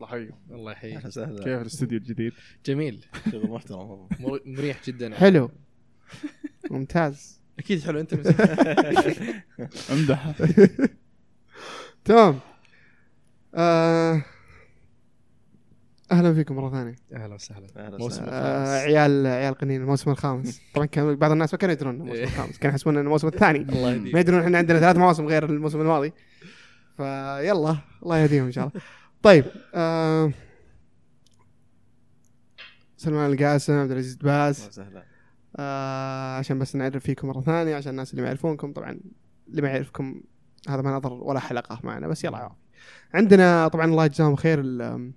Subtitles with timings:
[0.00, 0.96] الله يحييهم الله يحييك.
[0.96, 1.44] أهلا وسهلا.
[1.44, 2.32] كيف الاستوديو الجديد؟
[2.66, 3.04] جميل.
[3.32, 4.08] شغل محترم
[4.56, 5.50] مريح جدا حلو.
[6.70, 7.40] ممتاز.
[7.58, 8.12] أكيد حلو أنت
[9.92, 10.32] أمدح.
[12.04, 12.38] تمام.
[13.54, 14.22] آه،
[16.12, 16.96] أهلا فيكم مرة ثانية.
[17.12, 17.66] أهلا وسهلا.
[17.76, 18.22] أهلا موسم.
[18.22, 18.68] آه، الخامس.
[18.68, 20.60] عيال عيال قنين الموسم الخامس.
[20.74, 23.58] طبعا كان بعض الناس ما كانوا يدرون إنه الموسم الخامس كانوا يحسبون إنه الموسم الثاني.
[23.58, 26.12] الله ما يدرون إحنا عندنا ثلاث مواسم غير الموسم الماضي.
[26.96, 27.52] فيلا
[28.02, 28.80] الله يهديهم إن شاء الله.
[29.22, 30.32] طيب آه
[32.96, 34.80] سلمان القاسم عبد العزيز باس
[35.56, 38.72] آه عشان بس نعرف فيكم مرة ثانية عشان الناس اللي ما يعرفونكم.
[38.72, 39.00] طبعا
[39.48, 40.20] اللي ما يعرفكم
[40.68, 42.50] هذا ما نظر ولا حلقة معنا بس يلا
[43.14, 45.12] عندنا طبعا الله يجزاهم خير ال-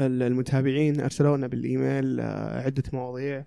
[0.00, 1.00] ال- المتابعين.
[1.00, 3.44] أرسلوا لنا بالإيميل آه، عدة مواضيع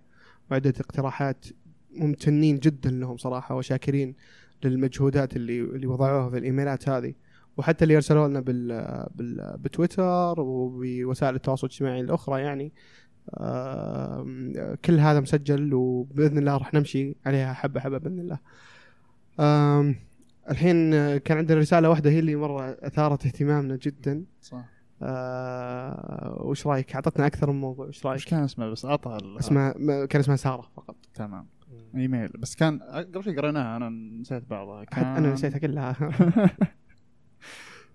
[0.52, 1.46] وعدة اقتراحات
[1.92, 4.16] ممتنين جدا لهم صراحة وشاكرين
[4.64, 7.14] للمجهودات اللي اللي وضعوها في الإيميلات هذه.
[7.58, 8.68] وحتى اللي ارسلوا لنا بال
[9.16, 12.74] بال بتويتر وبوسائل التواصل الاجتماعي الأخرى يعني.
[14.86, 18.40] كل هذا مسجل وبإذن الله راح نمشي عليها حبة حبة بإذن الله.
[20.50, 24.24] الحين كان عندنا رسالة واحدة هي اللي مرة أثارت اهتمامنا جدا.
[24.42, 24.66] صح.
[25.02, 29.38] آه، وش رأيك؟ أعطتنا أكثر من موضوع وش وش رايك؟ كان اسمه؟ بس اعطى ال-
[29.40, 29.72] اسمها
[30.06, 30.96] كان اسمها سارة فقط.
[31.14, 31.48] تمام.
[31.96, 32.28] إيميل.
[32.30, 34.84] بس كان قبل شوي قريناها أنا نسيت بعضها.
[34.84, 35.96] كان أنا نسيتها كلها.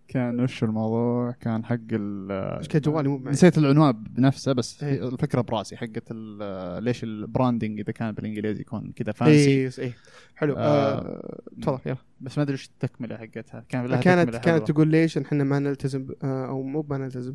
[0.09, 3.33] كان وش الموضوع؟ كان حق ال إيش كان جوالي مو معي.
[3.33, 5.00] نسيت العنوان بنفسه بس إيه.
[5.00, 9.70] في الفكرة براسي حقت ال- ليش ال branding إذا كان بالإنجليزي يكون كذا fancy اي
[9.78, 9.92] اي
[10.37, 10.55] حلو.
[10.55, 11.97] آه، آه، تفضل يلا.
[12.20, 13.65] بس ما أدري وش التكملة حقتها.
[13.69, 14.70] كان لها كانت تكملة كانت.
[14.70, 17.34] تقول ليش إحنا ما نلتزم آه، أو مو ما نلتزم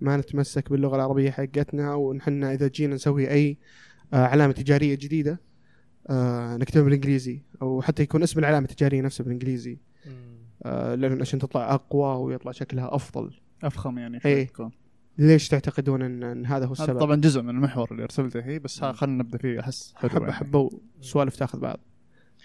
[0.00, 3.58] ما نتمسك باللغة العربية حقتنا ونحن إذا جينا نسوي أي
[4.14, 5.40] آه، علامة تجارية جديدة
[6.10, 9.78] آه، نكتبها بالإنجليزي أو حتى يكون اسم العلامة التجارية نفسها بالإنجليزي.
[10.06, 10.10] آه،
[10.64, 13.34] لأن عشان تطلع أقوى ويطلع شكلها أفضل.
[13.64, 14.20] أفخم يعني إيه.
[14.34, 14.70] شوي تكون
[15.18, 18.58] ليش تعتقدون ان, إن هذا هو هذا السبب؟ طبعا جزء من المحور اللي أرسلته هي
[18.58, 20.32] بس ها خلينا نبدأ فيه أحس حبه يعني.
[20.32, 21.80] حبه وسوالف تاخذ بعض.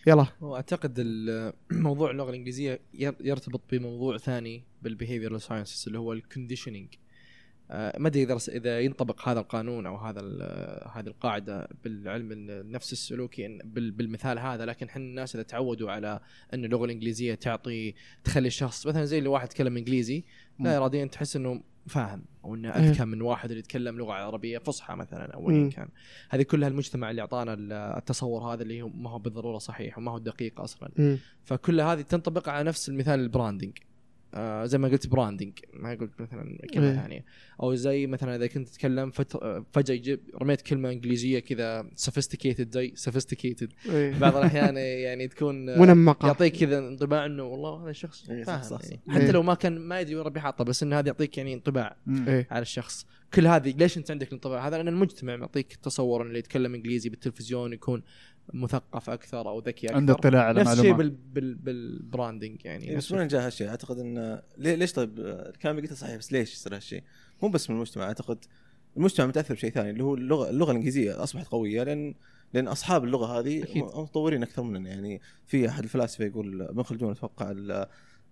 [0.07, 0.25] يلا.
[0.41, 6.19] وأعتقد ال- موضوع اللغة الإنجليزية ير- يرتبط بموضوع ثاني بال behavioral sciences اللي هو ال
[6.19, 6.87] conditioning
[7.69, 10.21] ما أدري إذا إذا ينطبق هذا القانون أو هذا
[10.93, 16.19] هذه القاعدة بالعلم النفس السلوكي بالمثال هذا لكن إحنا الناس إذا تعودوا على
[16.53, 17.93] إن اللغة الإنجليزية تعطي
[18.23, 20.23] تخلي الشخص مثلا زي اللي واحد يتكلم إنجليزي
[20.59, 20.77] لا.
[20.77, 22.89] اراديا تحس إنه فاهم أو إنه إيه.
[22.89, 25.49] أذكى من واحد اللي يتكلم لغة عربية فصحى مثلا أو.
[25.49, 25.89] ايا كان
[26.29, 30.11] هذه كلها المجتمع اللي أعطانا ال- التصور هذا اللي هو ما هو بالضرورة صحيح وما
[30.11, 31.17] هو دقيق أصلا.
[31.43, 33.77] فكل هذه تنطبق على نفس المثال ال branding
[34.33, 36.95] آه زي ما قلت branding ما قلت مثلا كلمة إيه.
[36.95, 37.25] ثانية
[37.63, 39.11] أو زي مثلا إذا كنت تتكلم
[39.71, 44.19] فجأة يجيب رميت كلمة إنجليزية كذا sophisticated زي sophisticated إيه.
[44.19, 48.53] بعض الأحيان يعني تكون آه، منمقة يعطيك كذا انطباع إنه والله هذا الشخص إيه، صح،
[48.53, 49.01] فاهم صح، يعني.
[49.07, 49.13] صح.
[49.13, 49.31] حتى إيه.
[49.31, 52.27] لو ما كان ما يدري وين ربي حاطه بس انه هذا يعطيك يعني انطباع مم.
[52.27, 52.47] إيه.
[52.51, 56.39] على الشخص كل هذه ليش أنت عندك الانطباع هذا لأن المجتمع معطيك تصور ان اللي
[56.39, 58.03] يتكلم إنجليزي بالتلفزيون يكون
[58.53, 59.95] مثقف أكثر أو ذكي أكثر.
[59.97, 62.89] عنده اطلاع على نفس الشيء بال بال بال branding يعني.
[62.89, 66.15] إيه، بس من وين جاء هالشيء؟ أعتقد إن ليه- ليش طيب؟ الكلام اللي قلته صحيح
[66.15, 67.03] بس ليش يصير هالشيء؟
[67.43, 68.03] مو بس من المجتمع.
[68.03, 68.45] أعتقد
[68.97, 72.13] المجتمع متأثر بشيء ثاني اللي هو اللغة اللغة الإنجليزية أصبحت قوية لأن
[72.53, 73.83] لأن أصحاب اللغة هذه أكيد.
[73.83, 74.89] متطورين أكثر مننا.
[74.89, 77.71] يعني في أحد الفلاسفة يقول ابن خلدون أتوقع ال-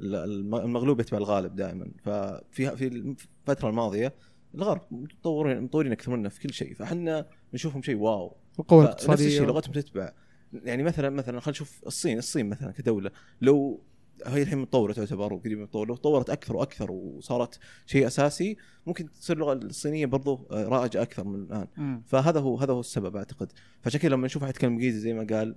[0.01, 1.91] ال- الم- المغلوب يتبع الغالب دائما.
[2.03, 4.13] ففي في الفترة الماضية
[4.55, 6.73] الغرب متطورين متطورين أكثر منا في كل شيء.
[6.73, 8.35] فإحنا نشوفهم شيء wow.
[8.61, 10.11] القوه نفس الشيء الاقتصاديه لغتهم تتبع.
[10.53, 12.17] يعني مثلا مثلا خلينا نشوف الصين.
[12.17, 13.11] الصين مثلا كدولة
[13.41, 13.81] لو
[14.25, 18.57] هي الحين متطورة تعتبر وقريبه من التطور لو تطورت أكثر وأكثر وصارت شيء أساسي
[18.87, 21.67] ممكن تصير اللغة الصينية برضو آه، رائجة أكثر من الآن.
[21.77, 22.01] مم.
[22.05, 23.51] فهذا هو هذا هو السبب أعتقد.
[23.81, 25.55] فعشان كذا لما نشوف واحد يتكلم إنجليزي زي ما قال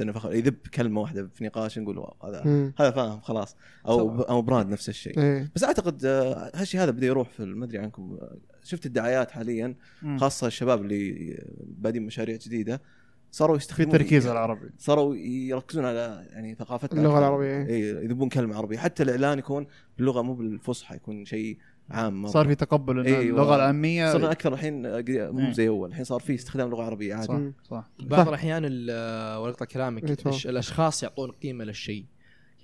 [0.00, 2.74] انه فخر يذب كلمة واحدة في نقاش نقول هذا مم.
[2.78, 3.56] هذا فاهم خلاص.
[3.86, 4.22] أو طبعاً.
[4.22, 5.18] أو براند نفس الشيء.
[5.18, 5.50] إيه.
[5.54, 9.74] بس أعتقد آه، هالشيء هذا بدا يروح في ما أدري عنكم آه، شفت الدعايات حاليا.
[10.16, 12.82] خاصة الشباب اللي بادين مشاريع جديدة
[13.30, 17.26] صاروا في يستخدمون تركيز على العربي صاروا يركزون على يعني ثقافتنا اللغة أكثر.
[17.28, 17.66] العربية.
[17.66, 19.66] اي يذبون كلمة عربية حتى الإعلان يكون
[19.98, 21.58] باللغة مو بالفصحى يكون شيء
[21.90, 22.30] عام مرة.
[22.30, 25.52] صار في تقبل إن إيه، اللغة العامية صرنا أكثر الحين مو إيه.
[25.52, 27.40] زي أول الحين صار في استخدام لغة عربية عادي صح.
[27.70, 28.28] صح بعض.
[28.28, 30.26] الأحيان ال- ولقطه إيه، كلامك.
[30.26, 32.04] الش- الأشخاص يعطون قيمة للشيء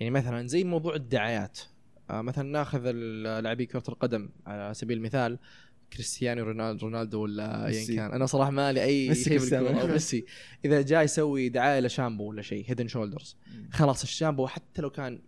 [0.01, 1.59] يعني مثلا زي موضوع الدعايات
[2.11, 2.91] آه، مثلا ناخذ
[3.41, 5.39] لاعبي كرة القدم على سبيل المثال
[5.93, 7.87] كريستيانو رونالدو رونالدو ولا ايا.
[7.87, 8.13] كان.
[8.13, 10.25] أنا صراحة ما لي أي ميسي شيء بالكوره ميسي.
[10.65, 13.37] إذا جاي يسوي دعاية لشامبو ولا شيء هيدن شولدرز
[13.71, 15.19] خلاص الشامبو حتى لو كان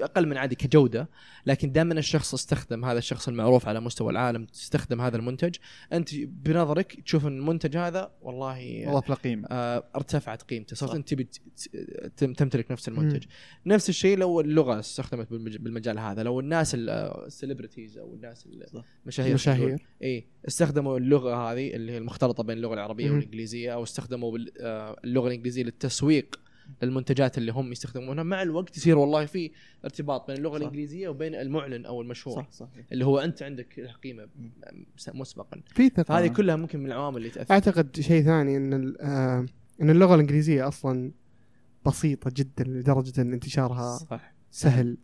[0.00, 1.08] أقل من عادي كجودة
[1.46, 5.54] لكن دائما الشخص استخدم هذا الشخص المعروف على مستوى العالم تستخدم هذا المنتج.
[5.92, 10.76] أنت بنظرك تشوف إن المنتج هذا والله والله له قيمه آه، ارتفعت قيمته.
[10.76, 10.94] صرت.
[10.94, 11.14] أنت
[12.16, 13.24] تمتلك نفس المنتج.
[13.66, 16.22] نفس الشيء لو اللغة استخدمت بالمج- بالمجال هذا.
[16.22, 18.48] لو الناس السليبرتيز أو الناس.
[19.04, 19.34] المشاهير.
[19.34, 23.14] مشاهير اي استخدموا اللغة هذه اللي هي المختلطة بين اللغة العربية مم.
[23.14, 26.40] والإنجليزية أو استخدموا آه، اللغة الإنجليزية للتسويق
[26.82, 29.50] للمنتجات اللي هم يستخدمونها مع الوقت يصير والله في
[29.84, 30.60] ارتباط بين اللغة صح.
[30.60, 32.68] الإنجليزية وبين المعلن أو المشهور صح صح.
[32.92, 34.28] اللي هو أنت عندك له قيمة
[35.14, 35.60] مسبقا.
[35.74, 36.02] في ثقة.
[36.02, 37.54] فهذه كلها ممكن من العوامل اللي تأثر.
[37.54, 39.46] أعتقد شيء ثاني إن آه،
[39.82, 41.10] إن اللغة الإنجليزية أصلا
[41.86, 44.34] بسيطة جدا لدرجة إن انتشارها صح.
[44.50, 44.96] سهل.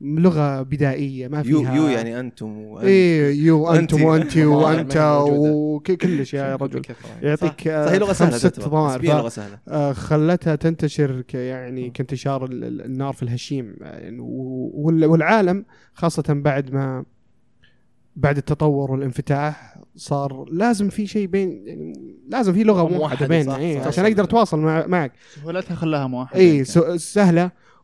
[0.00, 2.84] لغة بدائية ما you فيها you يعني أنتم وأنت.
[2.86, 4.02] إيه you أنتم.
[4.04, 4.96] وأنت وأنت.
[5.28, 6.82] وكلش يا رجل.
[7.22, 7.86] يعطيك صح.
[7.86, 8.60] صح هي لغة آه، سهله ست.
[8.60, 14.70] ضمائر لغة سهلة آه، خلتها تنتشر يعني كانتشار ال- ال- النار في الهشيم يعني و-
[14.74, 15.64] وال- والعالم
[15.94, 17.04] خاصة بعد ما
[18.16, 23.80] بعد التطور والانفتاح صار لازم في شيء بين يعني لازم في موحدة موحدة، بيننا إيه.
[23.80, 26.64] عشان أقدر أتواصل مع معك سهولتها خلاها موحدة اي يمكن.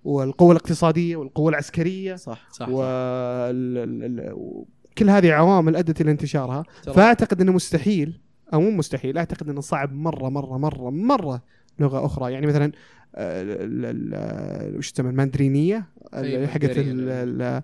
[0.04, 6.62] والقوة الاقتصادية والقوة العسكرية صح صح وكل هذه عوامل أدت إلى انتشارها.
[6.94, 8.20] فأعتقد إنه مستحيل
[8.54, 11.42] أو مو مستحيل أعتقد إنه صعب مرة مرة مرة مرة
[11.78, 12.32] لغة أخرى.
[12.32, 12.72] يعني مثلا
[13.14, 17.62] آه، ال- وش تسمى الماندرينية أي، حقت ال-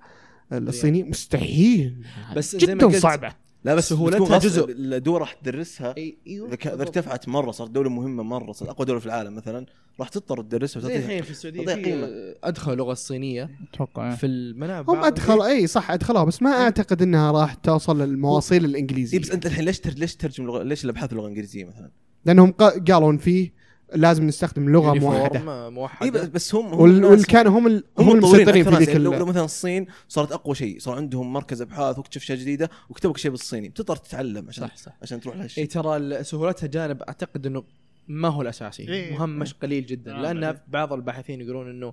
[0.52, 2.04] الصيني مستحيل.
[2.36, 3.32] بس زي ما جدا قلت- صعبة.
[3.66, 4.66] لا بس سهولتها جزء.
[4.70, 6.96] الدول راح تدرسها أي أيوه إذا ك- إذا بالضبط.
[6.96, 9.66] ارتفعت مرة صارت دولة مهمة مرة صارت أقوى دولة في العالم مثلا
[10.00, 12.08] راح تضطر تدرسها وتعطيها الحين في السعودية قيمة.
[12.44, 17.32] أدخل اللغة الصينية أتوقع في المنابر هم ادخل إي صح أدخلوها بس ما أعتقد إنها
[17.32, 19.90] راح توصل للمواصيل إي الإنجليزية بس أنت الحين ليش تر...
[19.90, 21.90] ليش ترجم ليش الأبحاث باللغة الإنجليزية مثلا؟
[22.24, 23.52] لأنهم قا- قالوا إن فيه
[23.94, 25.64] لازم نستخدم لغة موحده موحدة.
[25.66, 26.10] اي موحدة.
[26.22, 28.70] بس- بس هم هم وال- كانوا هم ال- هم المسيطرين في.
[28.70, 32.38] ذيك يعني لو, لو مثلا الصين صارت أقوى شيء صار عندهم مركز أبحاث واكتشف اشياء
[32.38, 34.92] جديدة وكتبوا لك شيء بالصيني بتضطر تتعلم عشان صح صح.
[35.02, 37.64] عشان تروح اي لهالشيء ترى ال- سهولتها جانب أعتقد إنه
[38.08, 38.82] ما هو الأساسي.
[38.88, 39.12] إيه.
[39.18, 40.16] مهمش قليل جدا.
[40.18, 40.60] آه، لأن بعدين.
[40.68, 41.92] بعض الباحثين يقولون إنه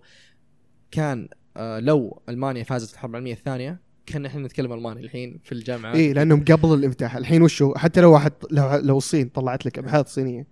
[0.92, 5.52] كان آه لو ألمانيا فازت في الحرب العالمية الثانية كان إحنا نتكلم ألماني الحين في
[5.52, 5.94] الجامعة.
[5.96, 7.16] اي لأنهم قبل الانفتاح.
[7.16, 10.48] الحين وشو حتى لو واحد لو, لو الصين طلعت لك أبحاث صينية.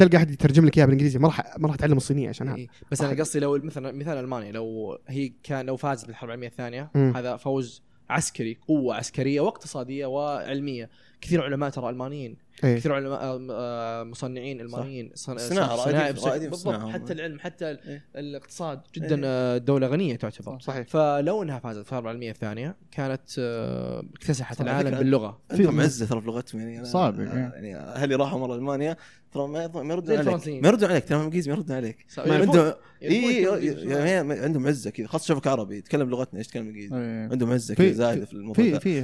[0.00, 2.68] تلقى أحد يترجم لك إياها بالإنجليزي ما راح ما راح تعلم الصينية عشان هذا إيه.
[2.90, 6.90] بس أنا قصدي لو مثلا مثال المانيا لو هي كان لو فازت بالحرب العالمية الثانية
[6.94, 7.12] مم.
[7.16, 12.76] هذا فوز عسكري قوة عسكرية واقتصادية وعلمية كثير علماء ترى ألمانيين إيه.
[12.76, 13.20] كثير علماء
[13.50, 16.88] آه، مصنعين المانيين صن- الصناعة، صناعي رائدين- بشكل- رائدين في بالضبط.
[16.88, 18.04] حتى العلم حتى إيه.
[18.16, 19.22] الاقتصاد جدا إيه.
[19.24, 24.60] آه، دولة غنية تعتبر صحيح فلو إنها فازت في الحرب العالميه الثانية كانت آه، اكتسحت
[24.60, 24.98] العالم.
[24.98, 27.26] باللغة عندهم عزه ترى في لغتهم يعني صعب، إيه.
[27.28, 28.96] يعني أهلي راحوا مرة ألمانيا
[29.32, 30.48] ترى ما يردون عليك.
[30.62, 32.72] ما يردون عليك ترى انجليزي ما يردون عليك عندهم
[33.02, 37.28] اي يتكلمون يعني عندهم عزة كذا خاصة شوفك عربي يتكلم لغتنا إيش تتكلم إنجليزي إيه.
[37.32, 39.00] عندهم عزة في- كذا زايدة في الموضوع في.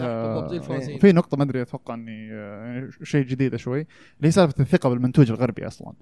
[0.99, 2.91] في نقطة ما أدري أتوقع إني يعني
[3.47, 3.81] شيء جديدة شوي
[4.17, 5.93] اللي هي سالفة الثقة بالمنتوج الغربي أصلا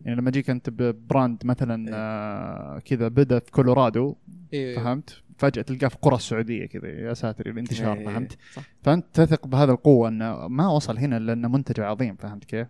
[0.00, 1.94] يعني لما يجيك أنت ب brand مثلا إيه.
[1.94, 4.16] آه، كذا بدأ في كولورادو
[4.52, 4.76] إيه.
[4.76, 8.06] فهمت فجأة تلقاه في قرى السعودية كذا يا ساتر الانتشار إيه.
[8.06, 8.62] فهمت صح.
[8.82, 12.66] فأنت تثق بهذا القوة إنه ما وصل هنا إلا إنه منتج عظيم فهمت كيف؟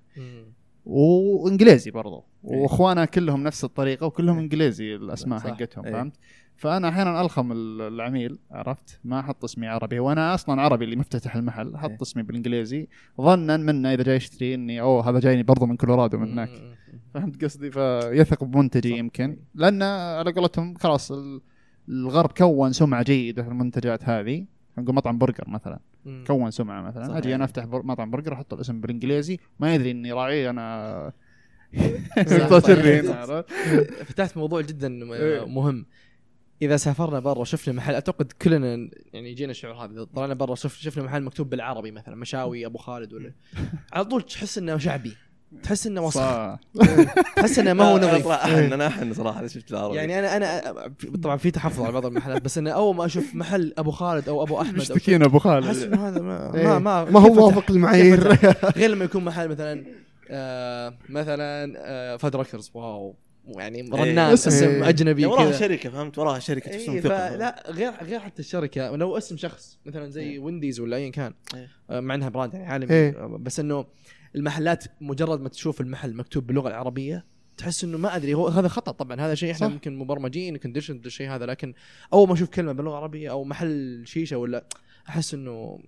[0.87, 2.59] وإنجليزي برضو إيه.
[2.59, 5.41] واخوانا كلهم نفس الطريقة وكلهم إنجليزي الأسماء.
[5.41, 5.93] حقتهم إيه.
[5.93, 6.17] فهمت
[6.61, 11.37] فأنا أحيانا أوهم ال- العميل عرفت ما أحط اسمي عربي وأنا أصلا عربي اللي مفتتح
[11.37, 12.03] المحل أحط إيه.
[12.03, 12.89] اسمي بالإنجليزي
[13.21, 16.51] ظنا منه إذا جاي يشتري إني oh هذا جايني برضو من كولورادو من هناك.
[17.15, 18.97] فهمت قصدي فيثق بمنتجي.
[18.99, 21.41] يمكن لأن على قولتهم خلاص ال-
[21.89, 24.45] الغرب كون سمعة جيدة في المنتجات هذه
[24.79, 26.25] نقول مطعم برجر مثلا مم.
[26.27, 27.17] كون سمعة مثلا صحيح.
[27.17, 31.13] أجي أنا أفتح بر- مطعم برجر أحط الاسم بالإنجليزي ما يدري إني راعي أنا؟
[34.05, 35.47] فتحت موضوع جدا إيه.
[35.49, 35.87] مهم
[36.63, 40.79] إذا سافرنا برا وشفنا محل اعتقد كلنا يعني يجينا الشعور هذا إذا طلعنا برا شف
[40.79, 43.33] شفنا محل مكتوب بالعربي مثلا مشاوي أبو خالد ولا
[43.93, 45.17] على طول تحس إنه شعبي
[45.63, 46.21] تحس إنه وسخ.
[46.21, 46.59] صح.
[47.37, 48.25] تحس إنه ما هو نظيف.
[48.25, 49.97] صراحة احن أنا احن صراحة شفت العربي.
[49.97, 53.75] يعني أنا أنا طبعا في تحفظ على بعض المحلات بس إنه أول ما أشوف محل
[53.79, 56.65] أبو خالد أو أبو أحمد مشتكين أبو أحس خالد إنه هذا ما إيه.
[56.67, 58.33] ما ما, ما هو؟ موافق المعايير.
[58.77, 59.85] غير لما يكون محل مثلا
[60.31, 63.17] آه مثلا آه Fuddruckers wow.
[63.59, 64.51] يعني رنان اسم.
[64.51, 64.89] أسم إيه.
[64.89, 68.97] أجنبي يعني وراها شركة فهمت وراها شركة تحسهم إيه ثقة فلا غير غير حتى الشركة
[68.97, 71.69] لو اسم شخص مثلا زي وينديز ولا ايا كان إيه.
[71.91, 73.11] آه، مع إنها brand يعني عالمي إيه.
[73.11, 73.87] آه، بس إنه
[74.37, 77.25] المحلات مجرد ما تشوف المحل مكتوب باللغة العربية
[77.57, 79.73] تحس إنه ما أدري هو هذا خطأ طبعا هذا شيء إحنا صح.
[79.73, 81.75] ممكن مبرمجين condition للشيء هذا لكن
[82.13, 84.65] أول ما أشوف كلمة باللغة العربية أو محل شيشة ولا
[85.09, 85.81] أحس إنه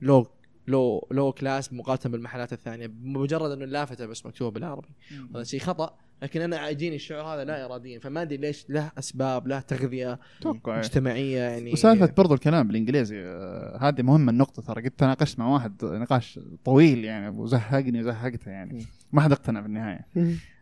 [0.00, 0.26] لو
[0.66, 4.88] لو لو كلاس مقارنه بالمحلات الثانية بمجرد إنه اللافته بس مكتوبة بالعربي
[5.34, 9.48] هذا شيء خطأ لكن أنا يجيني الشعور هذا لا اراديا فما أدري ليش له أسباب
[9.48, 10.78] له تغذية أتوقع إيه.
[10.78, 11.72] مجتمعية يعني.
[11.72, 14.82] وسالفة برضو الكلام بالإنجليزي آه، هذه مهمة النقطة ترى.
[14.82, 18.84] قد تناقشت مع واحد نقاش طويل يعني وزهقني وزهقته يعني.
[19.12, 20.06] ما حد اقتنع بالنهاية.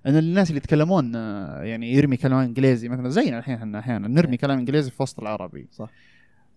[0.07, 4.37] إن الناس اللي يتكلمون آه، يعني يرمي كلام إنجليزي مثلا زينا الحين إحنا أحيانا نرمي
[4.37, 5.67] كلام إنجليزي في وسط العربي.
[5.73, 5.91] صح.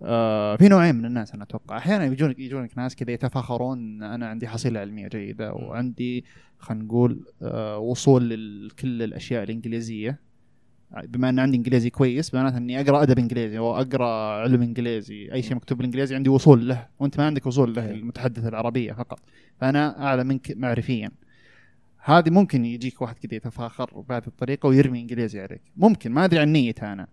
[0.01, 1.77] آه في نوعين من الناس أنا أتوقع.
[1.77, 6.25] أحيانا يجونك يجونك ناس كذا يتفاخرون أنا عندي حصيلة علمية جيدة وعندي
[6.59, 8.29] خلينا نقول آه وصول
[8.67, 10.29] لكل الأشياء الإنجليزية.
[11.03, 15.41] بما أن عندي إنجليزي كويس معناته أني أقرأ أدب إنجليزي أو أقرأ علم إنجليزي أي
[15.41, 17.91] شيء مكتوب بالإنجليزي عندي وصول له وأنت ما عندك وصول له إيه.
[17.91, 19.19] المتحدث العربية فقط.
[19.61, 21.11] فأنا أعلى منك معرفيا.
[22.03, 25.61] هذه ممكن يجيك واحد كذا يتفاخر بهذه الطريقة ويرمي إنجليزي عليك.
[25.77, 27.07] ممكن ما أدري عن نيته أنا.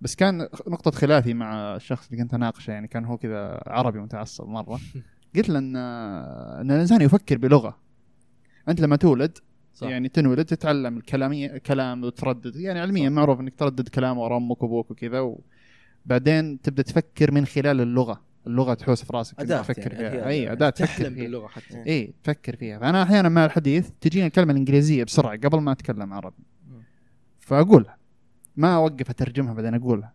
[0.00, 4.48] بس كان نقطة خلافي مع الشخص اللي كنت أناقشه يعني كان هو كذا عربي متعصب
[4.48, 4.80] مرة.
[5.36, 7.76] قلت له إن إن الإنسان يفكر بلغة.
[8.68, 9.38] أنت لما تولد
[9.74, 9.88] صح.
[9.88, 12.56] يعني تنولد تتعلم الكلامية كلام وتردد.
[12.56, 15.36] يعني علميا معروف إنك تردد كلام ورا أمك وأبوك وكذا
[16.06, 18.20] وبعدين تبدأ تفكر من خلال اللغة.
[18.46, 20.52] اللغة تحوس في راسك أداة تفكر يعني، فيها أي.
[20.52, 21.08] أداة تفكر فيها.
[21.08, 21.82] باللغة حتى.
[21.86, 22.78] إي تفكر فيها.
[22.78, 26.44] فأنا أحيانا مع الحديث تجيني الكلمة الإنجليزية بسرعة قبل ما أتكلم عربي.
[27.40, 27.95] فأقولها.
[28.56, 30.12] ما أوقف أترجمها بعدين أقولها.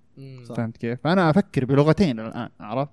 [0.55, 2.91] فهمت كيف؟ فأنا أفكر بلغتين الآن عرفت؟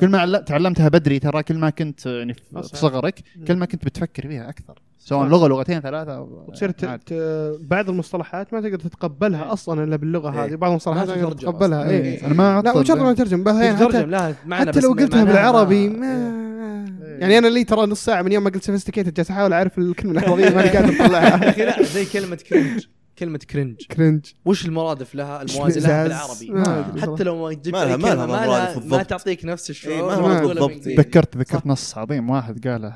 [0.00, 2.40] كل ما عل- تعلمتها بدري ترى كل ما كنت يعني في.
[2.62, 5.28] في صغرك كل ما كنت بتفكر فيها أكثر سواء.
[5.28, 6.84] لغة لغتين ثلاثة وتصير ت...
[6.84, 7.02] عادي.
[7.06, 7.12] ت...
[7.60, 10.44] بعض المصطلحات ما تقدر تتقبلها أصلا إلا باللغة إيه.
[10.44, 11.84] هذه بعض المصطلحات ما ما تقدر تترجم تتقبلها.
[11.90, 12.26] اي إيه.
[12.26, 15.88] أنا ما لا مجرد ما تترجم بس يعني تترجم حتى, حتى لو ما- قلتها بالعربي
[15.88, 17.20] ما- ما إيه.
[17.20, 20.12] يعني أنا لي ترى نص ساعة من يوم ما قلت sophisticated جالس أحاول أعرف الكلمة
[20.20, 22.86] العربيه ماني قادر يا اطلعها أخي لا زي كلمة cringe
[23.18, 26.50] كلمة كرنج كرنج وش المرادف لها؟ الموازي لها بالعربي.
[26.50, 27.24] ما حتى.
[27.24, 29.02] لو ما جبت ما لها- ما لها كلمة، ما, مرادف ما.
[29.02, 30.84] تعطيك نفس إيه، الشعور ما لها تقولها بالضبط.
[30.84, 32.30] تذكرت ذكرت نص عظيم.
[32.30, 32.88] واحد قاله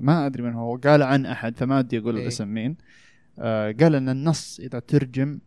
[0.00, 2.22] ما أدري من هو قال عن أحد فما ودي أقول إيه.
[2.22, 2.76] الاسم مين.
[3.38, 5.38] آه، قال إن النص إذا ترجم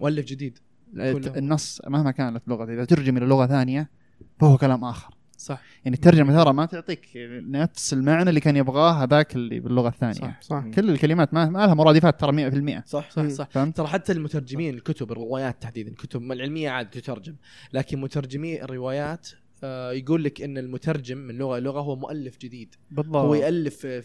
[0.00, 0.58] مؤلف جديد.
[0.94, 1.38] كله.
[1.38, 3.90] النص مهما كانت لغته إذا ترجم إلى لغة ثانية
[4.40, 5.14] فهو كلام آخر.
[5.38, 7.08] صح يعني الترجمه ترى ما تعطيك
[7.48, 10.40] نفس المعنى اللي كان يبغاه هذاك اللي باللغة الثانية صح.
[10.40, 13.28] صح كل الكلمات ما, ما لها مرادفات ترى 100% صح صح.
[13.28, 17.34] صح فهمت؟ ترى حتى المترجمين الكتب الروايات تحديدا الكتب العلمية عاد تترجم
[17.72, 19.28] لكن مترجمي الروايات
[19.92, 24.02] يقول لك إن المترجم من لغة لغة هو مؤلف جديد بالضبط هو يألف آه،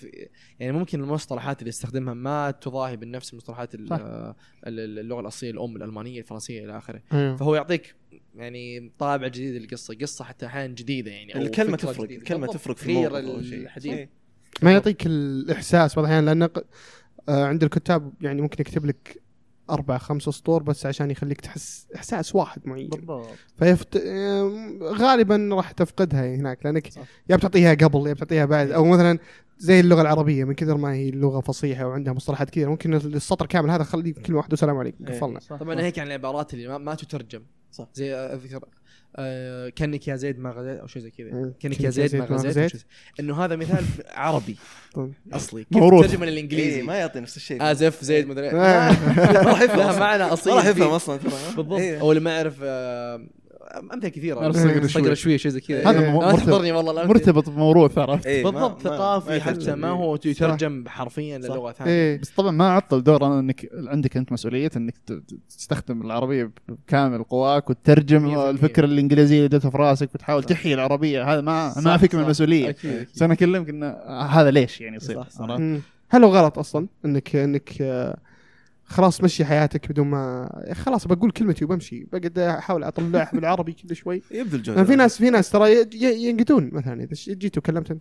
[0.60, 3.98] يعني ممكن المصطلحات اللي يستخدمها ما تضاهي بالنفس المصطلحات ال- صح.
[4.02, 4.36] آه،
[4.68, 7.36] ال- اللغة الاصليه الأم الألمانية الفرنسية إلى آخره أيوه.
[7.36, 7.96] فهو يعطيك
[8.36, 12.22] يعني طابع جديد للقصة قصة حتى أحيانا جديدة يعني الكلمة تفرق جديدة.
[12.22, 12.48] الكلمة.
[12.48, 13.08] تفرق في.
[13.08, 14.08] الحديث.
[14.62, 16.50] ما يعطيك الإحساس بعض الأحيان لأن
[17.30, 19.23] آه، عند الكتاب يعني ممكن يكتب لك
[19.70, 23.28] أربع خمس اسطور بس عشان يخليك تحس إحساس واحد معين بالضبط
[23.58, 23.98] فيفت...
[24.84, 27.02] غالبا راح تفقدها هناك لأنك صح.
[27.30, 29.20] يا بتعطيها قبل يا بتعطيها بعد أو مثلا
[29.58, 33.72] زي اللغة العربية من كثر ما هي اللغة فصيحة وعندها مصطلحات كثيرة ممكن السطر كامل
[33.72, 35.16] هذا خليه كلمه واحدة والسلام عليكم إيه.
[35.16, 37.42] قفلنا طبعا هيك عن العبارات اللي ما, ما تترجم
[37.72, 37.88] صح.
[37.94, 38.66] زي اذكر
[39.16, 41.54] آه كانك يا زيد ما غزيت أو شيء زي كذا مم.
[41.60, 42.72] كانك يا زيد ما غزيت
[43.20, 44.56] إنه هذا مثال عربي
[44.96, 45.14] طيب.
[45.34, 46.06] أصلي كيف موروث.
[46.06, 48.54] تترجم إيه للانجليزي ما يعطي نفس الشيء ازف زيد مدري آه.
[48.54, 50.00] ما راح يفهم.
[50.00, 50.88] معنى ما اصيل راح يفهم.
[50.90, 52.00] أصلا ترى بالضبط إيه.
[52.02, 53.26] أو اللي ما يعرف آه،
[53.80, 55.16] أمثلة كثيرة صقر صقر شوي.
[55.16, 56.32] شوي شيء زي كذا هذا إيه.
[56.36, 57.08] تحضرني والله.
[57.08, 59.76] مرتبط بموروث عرفت إيه، بالضبط ثقافي حتى.
[59.76, 64.70] ما هو يترجم حرفيا للغة ثانية بس طبعا ما عطل دور إنك عندك أنت مسؤولية
[64.78, 64.94] إنك
[65.50, 68.38] تستخدم العربية بكامل قواك وتترجم 100%.
[68.50, 72.22] الفكرة الإنجليزية اللي جت في راسك وتحاول تحيي العربية هذا ما صح، ما فيك من.
[72.24, 72.76] المسؤولية.
[73.16, 75.24] بس أنا أكلمك انه هذا ليش يعني يصير.
[76.10, 78.18] هل هو غلط أصلا انك إنك آه،
[78.86, 84.22] خلاص مشي حياتك بدون ما خلاص بقول كلمتي وبمشي بقعد أحاول أطلعها بالعربي كل شوي
[84.32, 85.86] يبذل جهد في ناس في ناس ترى
[86.26, 87.92] ينقدون مثلا إذا جيت وكلمت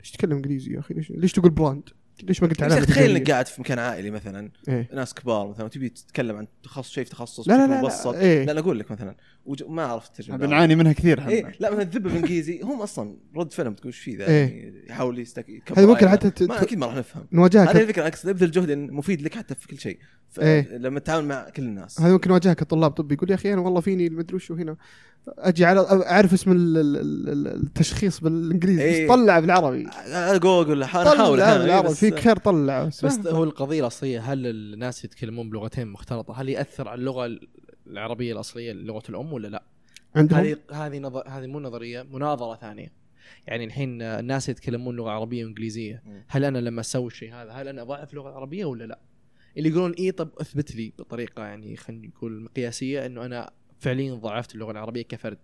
[0.00, 1.88] ليش تتكلم إنجليزي يا أخي ليش, ليش تقول براند؟
[2.22, 4.88] ليش ما قلت علامة تخيل؟ إنك قاعد في مكان عائلي مثلا إيه.
[4.94, 8.20] ناس كبار مثلا وتبي تتكلم عن تخصص شيء في تخصص لا لا لا, مبسط لا.
[8.20, 8.44] إيه.
[8.44, 11.70] لا أنا أقول لك مثلا وج- ما عرفت ترجمه بنعاني منها كثير إحنا إيه لا
[11.70, 14.62] مثلا تذب بالانجليزي هم أصلا رد فيلم تقول إيش في ذا؟ إيه.
[14.64, 16.08] يعني يحاول يستك يكبر هذه ممكن.
[16.08, 17.26] حتى ت- ما أكيد ما راح نفهم.
[17.32, 19.98] نواجهك هذه الفكرة عكس ابذل جهد مفيد لك حتى في كل شيء.
[20.40, 20.76] إيه.
[20.76, 22.00] لما تتعامل مع كل الناس.
[22.00, 24.76] هذا ممكن واجهك الطلاب طب يقول يا أخي أنا والله فيني المدري وشو هنا.
[25.28, 26.96] أجي على أعرف اسم ال- ال-
[27.28, 29.04] ال- التشخيص بالإنجليزي إيه.
[29.04, 29.86] بس طلع بالعربي.
[30.06, 32.84] أقول أنا احاول طلع أحاول، بالعربي بس- فيك خير طلع.
[32.84, 37.26] بس, بس هو القضية الأصلية هل الناس يتكلمون بلغتين مختلطة؟ هل يأثر على اللغة
[37.86, 39.62] العربية الأصلية لغة الأم ولا لا؟
[40.14, 42.92] عندهم هذه هذه نظر هذه مو نظرية مناظرة ثانية
[43.46, 46.02] يعني الحين الناس يتكلمون لغة عربية وإنجليزية.
[46.28, 48.98] هل أنا لما أسوي الشيء هذا هل أنا أضعف اللغة العربيه ولا لا؟
[49.56, 54.54] اللي يقولون اي طب أثبت لي بطريقة يعني خلينا نقول مقياسية إنه أنا فعليا ضعفت
[54.54, 55.38] اللغة العربية كفرد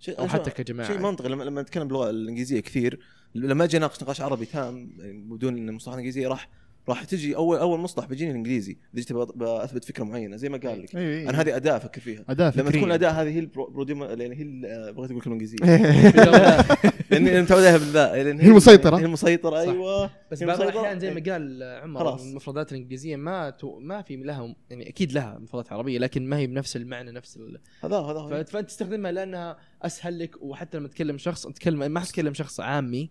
[0.00, 3.00] شيء أو حتى كجماعة شيء منطقي لما لما نتكلم باللغة الإنجليزية كثير
[3.34, 6.48] لما أجي اناقش نقاش عربي تام يعني بدون مصطلحات انجليزيه راح
[6.90, 10.58] راح تجي اول أول مصطلح بيجيني الإنجليزي إذا جيت ب- بثبت فكرة معينة زي ما
[10.58, 14.02] قال لك أيوه أنا هذه أداة أفكر فيها اداء لما تكون الأداة هذه هي البروديوم
[14.02, 15.58] يعني هي آه، بغيت أقول كلمة إنجليزية.
[17.10, 18.96] لأني متعود عليها بالذات لأن هي المسيطرة.
[18.98, 20.60] هي المسيطرة أيوه بس بعض.
[20.60, 21.32] الأحيان زي ما إيه.
[21.32, 22.22] قال عمر خلاص.
[22.22, 26.46] المفردات الإنجليزية ما تو ما في لها يعني أكيد لها مفردات عربية لكن ما هي
[26.46, 27.60] بنفس المعنى نفس ال...
[27.84, 28.42] هذا هذا.
[28.42, 33.10] فانت تستخدمها لأنها أسهل لك وحتى لما تكلم شخص تكلم ما حتكلم شخص عامي.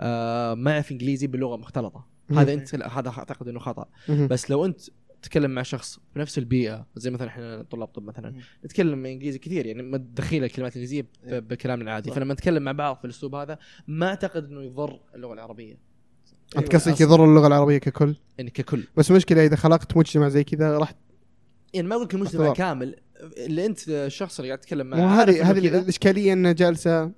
[0.00, 2.17] آه ما يعرف إنجليزي بلغة مختلطة.
[2.30, 3.86] هذا أنت لا، هذا أعتقد إنه خطأ.
[4.08, 4.80] بس لو أنت
[5.22, 8.34] تتكلم مع شخص في نفس البيئة زي مثلا إحنا طلاب طب مثلا.
[8.64, 11.38] نتكلم إنجليزي كثير يعني ما تدخيل الكلمات الإنجليزية ب- إيه.
[11.38, 12.10] بكلامنا العادي.
[12.10, 13.58] فلما نتكلم مع بعض في الأسلوب هذا
[13.88, 15.78] ما أعتقد إنه يضر اللغة العربية
[16.58, 20.78] أنت قصدك يضر اللغة العربية ككل يعني ككل بس مشكلة إذا خلقت مجتمع زي كذا
[20.78, 20.94] راح
[21.74, 22.52] يعني ما أقول لك المجتمع.
[22.52, 22.96] كامل
[23.36, 25.58] اللي أنت الشخص اللي قاعد تتكلم معه هذه هذه.
[25.58, 27.12] الإشكالية إنه جالسة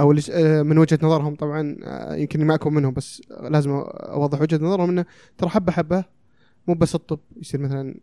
[0.00, 4.56] أو آه، من وجهة نظرهم طبعا آه، يمكن ما أكون منهم بس لازم أوضح وجهة
[4.56, 5.04] نظرهم إنه
[5.38, 6.04] ترى حبة حبة
[6.68, 7.94] مو بس الطب يصير مثلا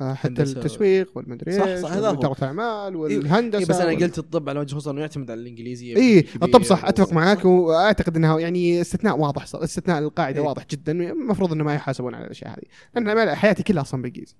[0.00, 0.42] آه، حتى.
[0.42, 2.10] التسويق والمدري صح، إيش صح، هذا.
[2.10, 5.96] واداره اعمال والهندسه إيه بس أنا قلت الطب على وجه الخصوص انه يعتمد على الإنجليزية
[5.96, 10.46] اي الطب صح أتفق معاك وأعتقد إنها يعني استثناء واضح صار استثناء القاعده إيه.
[10.46, 14.34] واضح جدا المفروض إنه ما يحاسبون على الأشياء هذه لأن حياتي كلها أصلا بالانجليزي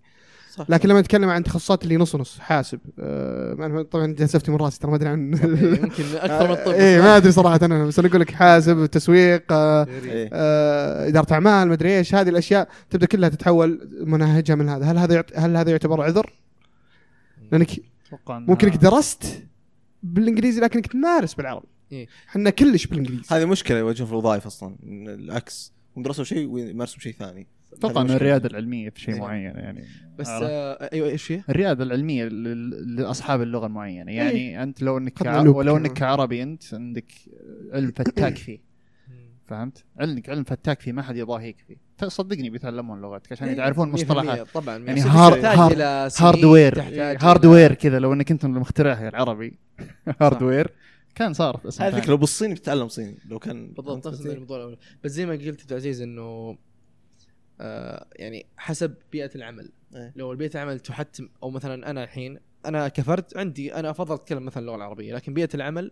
[0.51, 4.57] صح لكن لما نتكلم عن تخصصات اللي نص نص حاسب آه ما- طبعا جلستي من
[4.57, 7.85] راسي ترى ما أدري عن إيه، يمكن أكثر من الطب إيه ما أدري صراحة أنا
[7.85, 10.31] بس أنا أقول لك حاسب تسويق آه إيه.
[10.33, 15.25] آه إدارة أعمال مدري إيش هذه الأشياء تبدأ كلها تتحول مناهجها من هذا هل هذا.
[15.37, 16.33] هل هذا يعتبر عذر؟
[17.53, 17.71] لأنك
[18.29, 19.43] ممكن إنك درست
[20.03, 22.07] بالإنجليزي لكنك تمارس بالعربي إيه.
[22.29, 27.15] إحنا كلش بالإنجليزي هذه مشكلة يواجهون في الوظائف أصلا العكس هم درسوا شيء ويمارسوا شيء
[27.19, 28.17] ثاني أتوقع هذه ان مشكلة.
[28.17, 29.21] الرياده العلمية في شيء إيه.
[29.21, 29.85] معين يعني
[30.19, 35.21] بس؟ آه أيوه إيش هي؟ الرياده العلمية لل- لأصحاب اللغة المعينة يعني أنت لو إنك
[35.21, 35.77] ولو.
[35.77, 37.13] إنك كعربي أنت عندك
[37.73, 38.59] علم فتاك فيه
[39.49, 41.77] فهمت؟ علمك علم فتاك فيه ما حد يضاهيك فيه
[42.09, 46.09] صدقني بيتعلمون لغتك عشان إيه، يتعرفون 100% مصطلحات طبعا يعني بس هار- تحتاج هار- إلى
[46.11, 46.83] سنين، hardware
[47.23, 49.59] hardware كذا لو إنك أنت اللي مخترعها العربي
[50.21, 50.71] هاردوير
[51.15, 51.61] كان صار.
[51.65, 54.77] الفكرة لو بالصيني بتتعلم صيني لو كان بالضبط نفس الموضوع الأول.
[55.05, 56.57] بس زي ما قلت عبد العزيز إنه
[58.17, 60.13] يعني حسب بيئة العمل إيه.
[60.17, 64.63] لو البيئه العمل تحتم أو مثلا أنا الحين أنا كفرد عندي أنا أفضل أتكلم مثلا
[64.63, 65.91] اللغة العربية لكن بيئة العمل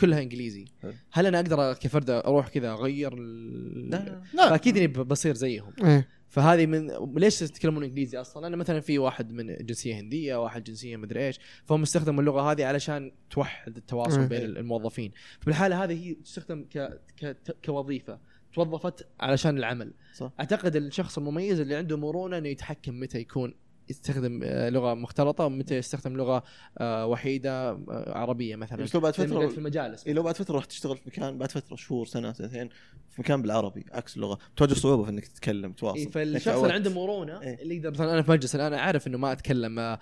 [0.00, 0.92] كلها إنجليزي حلو.
[1.12, 3.90] هل أنا أقدر كفرد أروح كذا أغير ال...
[3.90, 8.80] لا لا فاكيد إني بصير زيهم إيه فهذه من ليش تتكلمون إنجليزي أصلا؟ أنا مثلا
[8.80, 13.76] في واحد من جنسية هندية، واحد جنسية مدري إيش، فهم استخدموا اللغة هذه علشان توحد
[13.76, 14.28] التواصل مم.
[14.28, 17.00] بين الموظفين، فبالحاله هذه هي تستخدم ك...
[17.22, 17.36] ك...
[17.64, 18.18] كوظيفة
[18.56, 19.92] توظفت علشان العمل.
[20.14, 20.32] صح.
[20.40, 23.54] أعتقد الشخص المميز اللي عنده مرونة إنه يتحكم متى يكون
[23.88, 26.42] يستخدم آه، لغة مختلطة ومتى يستخدم لغة
[26.78, 30.54] آه، وحيدة آه، عربية مثلا بس لو بعد قلت في المجالس إيه لو بعد فترة
[30.54, 32.68] راح تشتغل في مكان بعد فترة شهور سنة سنتين
[33.10, 36.58] في مكان بالعربي عكس اللغة تواجه صعوبة في إنك تتكلم تواصل إيه فالشخص.
[36.58, 37.62] اللي عنده مرونة إيه.
[37.62, 39.98] اللي يقدر مثلا أنا في مجلس الان أنا عارف إنه ما أتكلم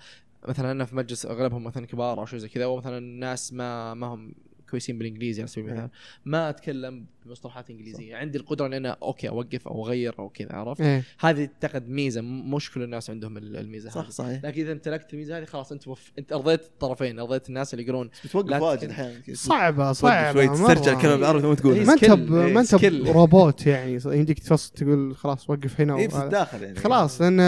[0.47, 4.07] مثلا أنا في مجلس أغلبهم مثلا كبار أو شيء زي كذا ومثلا ناس ما ما
[4.07, 4.35] هم
[4.71, 5.89] كويسين بالإنجليزي على سبيل المثال
[6.25, 10.81] ما أتكلم بمصطلحات إنجليزية عندي القدرة إن أنا أوكي أوقف أو أغير أو كذا عرفت
[10.81, 14.71] إيه هذه اعتقد ميزة مش كل الناس عندهم ال- الميزة صح هذه صحيح لكن إذا
[14.71, 16.11] امتلكت الميزة هذه خلاص أنت وف...
[16.19, 18.89] أنت أرضيت الطرفين أرضيت الناس اللي يقولون بس بتوقف واجد.
[18.89, 19.21] أحيانا.
[19.33, 20.47] صعبة صعبة شوي.
[20.57, 21.85] تسترجع الكلمة بالعربي ثم تقولها إيه.
[21.85, 22.73] ما أنت ما أنت.
[23.09, 26.23] روبوت يعني يمديك تفصل تقول خلاص وقف هنا اي في.
[26.23, 27.39] الداخل يعني خلاص لأن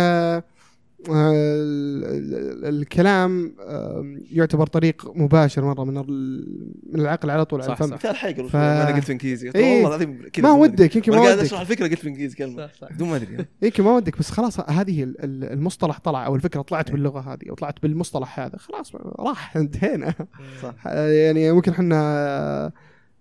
[2.64, 7.94] الكلام آه، يعتبر طريق مباشر مرة من ال- من العقل على طول على صح، الفم
[7.94, 9.74] مثال حي ف- أنا قلت في إنجليزي إيه.
[9.76, 11.12] والله العظيم كذا ما ودك يمكن.
[11.12, 14.32] ما ودك أشرح الفكرة قلت في إنجليزي كلمه بدون ما أدري يمكن ما ودك بس
[14.32, 16.94] خلاص هذه ال- ال- المصطلح طلع أو الفكرة طلعت إيه.
[16.96, 20.14] باللغة هذه أو طلعت بالمصطلح هذا خلاص راح انتهينا
[20.64, 21.96] صح يعني ممكن إحنا
[22.28, 22.72] آه،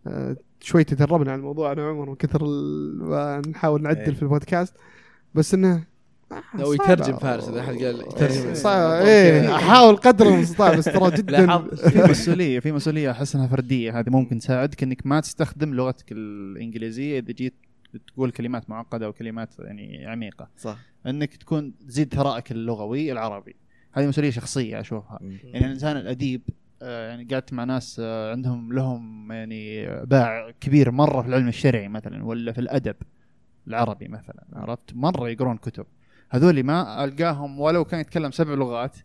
[0.07, 2.45] آه، شوي تدربنا على الموضوع أنا وعمر من كثر
[3.51, 4.11] نحاول نعدل إيه.
[4.15, 4.75] في البودكاست
[5.35, 5.83] بس إنه آه،
[6.55, 6.93] لو صعبة.
[6.93, 8.55] يترجم فارس إذا أحد قال يترجم.
[8.55, 9.03] صعب.
[9.07, 11.59] إيه احاول قدر المستطاع بس ترى جدا.
[11.75, 13.99] في مسؤولية في مسؤولية أحس إنها فردية.
[13.99, 17.55] هذه ممكن تساعدك إنك ما تستخدم لغتك الإنجليزية إذا جيت
[18.07, 20.49] تقول كلمات معقدة وكلمات يعني عميقة.
[20.57, 20.79] صح.
[21.07, 23.57] إنك تكون تزيد ثرائك اللغوي العربي.
[23.93, 25.19] هذه مسؤولية شخصية أشوفها.
[25.23, 26.43] يعني الإنسان الأديب
[26.83, 31.89] آه، يعني قعدت مع ناس آه، عندهم لهم يعني باع كبير مرة في العلم الشرعي
[31.89, 32.97] مثلا ولا في الأدب
[33.69, 35.87] العربي مثلا عرفت؟ مرة يقرون كتب.
[36.31, 38.97] هذول ما ألقاهم ولو كان يتكلم سبع لغات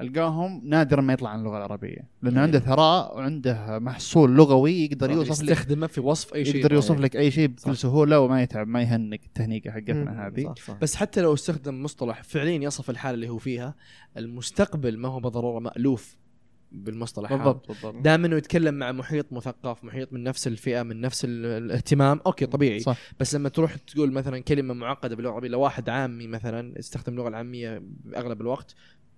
[0.00, 2.08] ألقاهم نادرا ما يطلع عن اللغة العربية.
[2.22, 6.72] لأنه عنده ثراء وعنده محصول لغوي يقدر يوصف لك يستخدمه في وصف أي شيء يقدر
[6.72, 7.82] يوصف لك أي شيء بكل صح.
[7.82, 10.26] سهولة وما يتعب ما يهنق التهنيقه حقتنا.
[10.26, 10.44] هذه.
[10.44, 10.78] صح صح.
[10.82, 13.74] بس حتى لو استخدم مصطلح فعليا يصف الحالة اللي هو فيها
[14.16, 16.16] المستقبل ما هو بالضروره مألوف.
[16.72, 17.32] بالمصطلح.
[17.34, 17.94] بالضبط بالضبط.
[17.96, 22.20] دائما إنه يتكلم مع محيط مثقف محيط من نفس الفئة من نفس ال- الاهتمام.
[22.26, 22.80] أوكي طبيعي.
[22.80, 22.98] صح.
[23.20, 27.82] بس لما تروح تقول مثلا كلمة معقدة باللغة العربيه لواحد عامي مثلا يستخدم اللغة العامية
[28.04, 28.74] بأغلب الوقت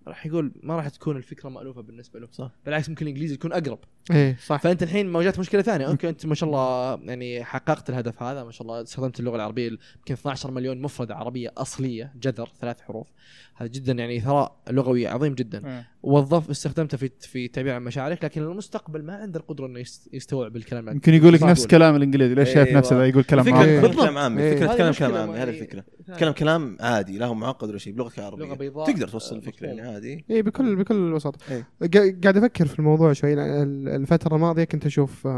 [0.06, 2.50] راح يقول ما راح تكون الفكرة مألوفة بالنسبة له صح.
[2.66, 3.78] بالعكس ممكن الإنجليزي يكون أقرب
[4.10, 7.90] إيه صح فأنت الحين ما جات مشكلة ثانية أوكي أنت ما شاء الله يعني حققت
[7.90, 12.48] الهدف هذا ما شاء الله استخدمت اللغة العربية يمكن 12 مليون مفردة عربية أصلية جذر
[12.60, 13.06] ثلاث حروف
[13.56, 15.88] هذا جدا يعني ثراء لغوي عظيم جدا إيه.
[16.02, 20.56] وظف استخدمته في في تعبير عن مشاعرك لكن المستقبل ما عنده القدرة إنه يست- يستوعب
[20.56, 21.66] الكلام يمكن يقول لك نفس.
[21.66, 22.78] كلام الإنجليزي ليش شايف أيوة.
[22.78, 23.44] نفسه ذا يقول كلام.
[23.44, 24.56] تكلم كلام عامي إيه.
[24.56, 25.84] فكرة مشكلة كلام عامي هذه الفكرة.
[26.16, 29.38] تكلم كلام عادي لا هو معقد ولا شيء بلغتك لغة عربيه بيضاء تقدر توصل آه،
[29.38, 29.91] الفكرة يعني مفهوم.
[29.92, 31.66] عادي إيه بكل بكل بساطة إيه.
[31.84, 35.28] قا- قاعد أفكر في الموضوع شوي الفترة الماضية كنت أشوف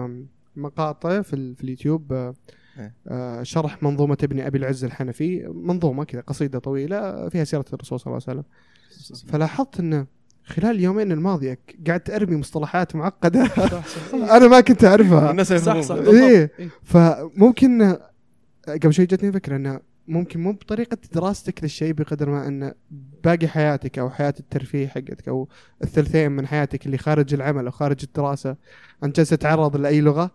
[0.56, 2.34] مقاطع في, ال- في اليوتيوب آه،
[2.78, 2.94] إيه.
[3.08, 8.06] آه، شرح منظومة ابن أبي العز الحنفي منظومة كذا قصيدة طويلة فيها سيرة الرسول صلى
[8.06, 8.44] الله عليه وسلم
[9.28, 10.06] فلاحظت انه
[10.44, 13.44] خلال اليومين الماضية قعدت أرمي مصطلحات معقدة
[14.36, 15.80] أنا ما كنت أعرفها الناس صح.
[15.80, 16.50] صح إيه.
[16.58, 16.68] إيه.
[16.82, 17.96] فممكن
[18.68, 22.74] قبل شوي جتني فكرة انه ممكن مو بطريقة دراستك للشيء بقدر ما انه
[23.24, 25.48] باقي حياتك أو حياة الترفيه حقتك أو
[25.82, 28.56] الثلثين من حياتك اللي خارج العمل أو خارج الدراسة
[29.04, 30.30] أنت جالس تتعرض لأي لغة؟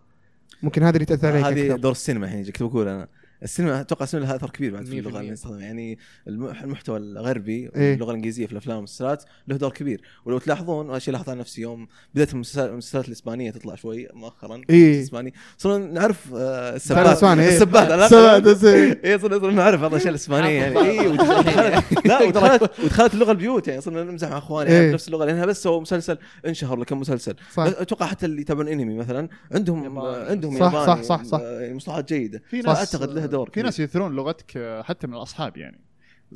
[0.62, 3.08] ممكن هذا اللي تأثر عليك هذه دور السينما الحين كنت بقول أنا.
[3.42, 5.98] السينما أتوقع السينما لها أثر كبير بعد في 100% اللغة اللي نستخدمها يعني
[6.28, 7.94] الم- المحتوى الغربي إيه.
[7.94, 11.60] اللغة الإنجليزية في الأفلام والمسلسلات له دور كبير ولو تلاحظون وهذا الشيء لاحظت على نفسي
[11.62, 14.94] يوم بدأت المسلسلات المسلسلات الإسبانية تطلع شوي مؤخرا إيه.
[14.96, 17.48] الإسباني صرنا نعرف آه، السبات إيه.
[17.48, 19.00] السبات على سبات، إيه.
[19.04, 23.68] اي صرنا صرنا نعرف بعض الأشياء الإسبانية يعني اي ودخلت لا ودخلت ودخلت اللغة البيوت
[23.68, 24.76] يعني صرنا نمزح مع أخواني إيه.
[24.76, 28.68] يعني نفس اللغة لأنها بس سووا مسلسل انشهر لكم مسلسل صح أتوقع حتى اللي يتابعون
[28.68, 29.98] أنمي مثلا عندهم.
[29.98, 31.38] عندهم صح، ياباني صح، صح، صح.
[31.42, 33.64] آه، مصطلحات جيدة في صح، ناس أعتقد له دور في كبير.
[33.64, 35.80] ناس يثرون لغتك آه، حتى من الأصحاب يعني.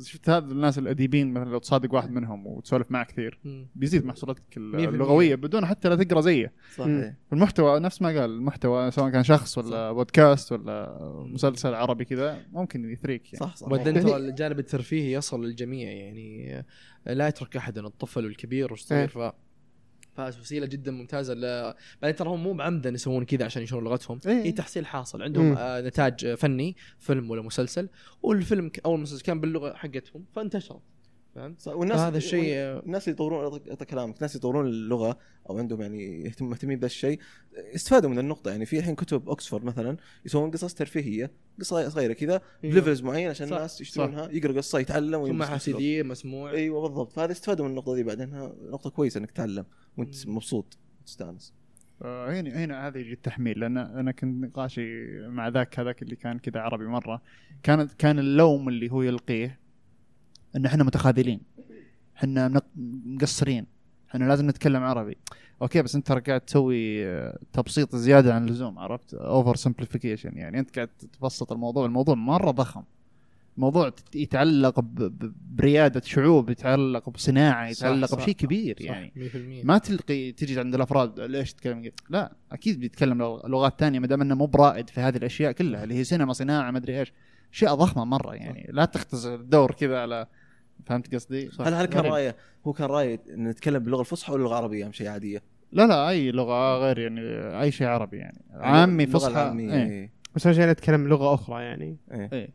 [0.01, 3.39] شفت هذا الناس الأديبين مثلا لو تصادق واحد منهم وتسولف معه كثير.
[3.75, 6.53] بيزيد محصولاتك اللغوية بدون حتى لا تقرأ زيه.
[6.75, 7.13] صحيح.
[7.33, 12.91] المحتوى نفس ما قال المحتوى سواء كان شخص ولا بودكاست ولا مسلسل عربي كذا ممكن
[12.91, 13.45] يثريك يعني.
[13.45, 13.67] صح صح.
[13.67, 16.65] وبعدين يعني- ترى الجانب الترفيهي يصل للجميع يعني
[17.05, 19.07] لا يترك أحد الطفل والكبير والصغير إيه.
[19.29, 19.33] ف
[20.15, 21.73] فوسيله جدا ممتازة ل...
[22.01, 24.43] بعدين ترى هم مو بعمدا يسوون كذا عشان ينشرون لغتهم إيه.
[24.43, 25.57] هي تحصيل حاصل عندهم مم.
[25.57, 27.89] آه نتاج فني فيلم ولا مسلسل
[28.23, 30.79] والفيلم أو المسلسل كان باللغة حقتهم فانتشر
[31.35, 34.15] فهمت؟ صح والناس هذا الشيء آه، الناس اللي يطورون كلامك.
[34.15, 35.17] الناس يطورون اللغة
[35.49, 37.19] أو عندهم يعني يهتم مهتمين بهذا الشيء
[37.75, 38.51] استفادوا من النقطة.
[38.51, 42.73] يعني في الحين كتب اوكسفورد مثلا يسوون قصص ترفيهية قصة صغيرة كذا أيوه.
[42.73, 45.61] ب levels معين عشان صح، الناس يشترونها يقرأ قصة يتعلم ثم الوقت.
[45.61, 46.51] سي دي مسموع.
[46.51, 47.11] أيوه بالضبط.
[47.11, 48.29] فهذا استفادوا من النقطة دي بعدين
[48.71, 49.65] نقطة كويسة إنك تتعلم
[49.97, 50.27] وأنت.
[50.27, 51.53] مبسوط تستانس
[52.01, 56.39] آه، هنا هنا هذا يجي التحميل لأن أنا كنت نقاشي مع ذاك هذاك اللي كان
[56.39, 57.21] كذا عربي مرة.
[57.63, 59.64] كانت كان اللوم اللي هو يلقيه
[60.55, 61.39] إن إحنا متخاذلين.
[62.17, 62.61] إحنا
[63.05, 63.65] مقصرين.
[64.09, 65.17] إحنا لازم نتكلم عربي.
[65.61, 70.87] أوكي بس أنت قاعد تسوي آه، تبسيط زيادة عن اللزوم عرفت؟ oversimplification يعني أنت قاعد
[71.19, 71.85] تبسط الموضوع.
[71.85, 72.83] الموضوع مرة ضخم.
[73.57, 74.79] موضوع يتعلق
[75.55, 79.11] بريادة شعوب يتعلق بصناعة صح، يتعلق صح، بشيء كبير صح، يعني.
[79.15, 84.07] 100% ما تلقي تجي عند الأفراد ليش تتكلم؟ لا أكيد بيتكلم لغ- لغات ثانية ما
[84.07, 87.13] دام إنه مو برائد في هذه الأشياء كلها اللي هي سينما صناعة ما أدري إيش.
[87.53, 88.67] اشياء ضخمة مرة يعني.
[88.73, 90.27] لا تختصر الدور كذا على
[90.85, 92.05] فهمت قصدي؟ هل هل كان.
[92.05, 92.35] رايه
[92.67, 96.09] هو كان رأيه ان نتكلم باللغة الفصحى ولا اللغة العربية أهم شيء عادية؟ لا لا
[96.09, 97.21] أي لغة غير يعني
[97.61, 99.73] أي شيء عربي يعني عامي فصحى إيه.
[99.73, 100.11] إيه.
[100.35, 102.29] بس أنا جاي أتكلم لغة أخرى يعني إيه.
[102.33, 102.49] إيه.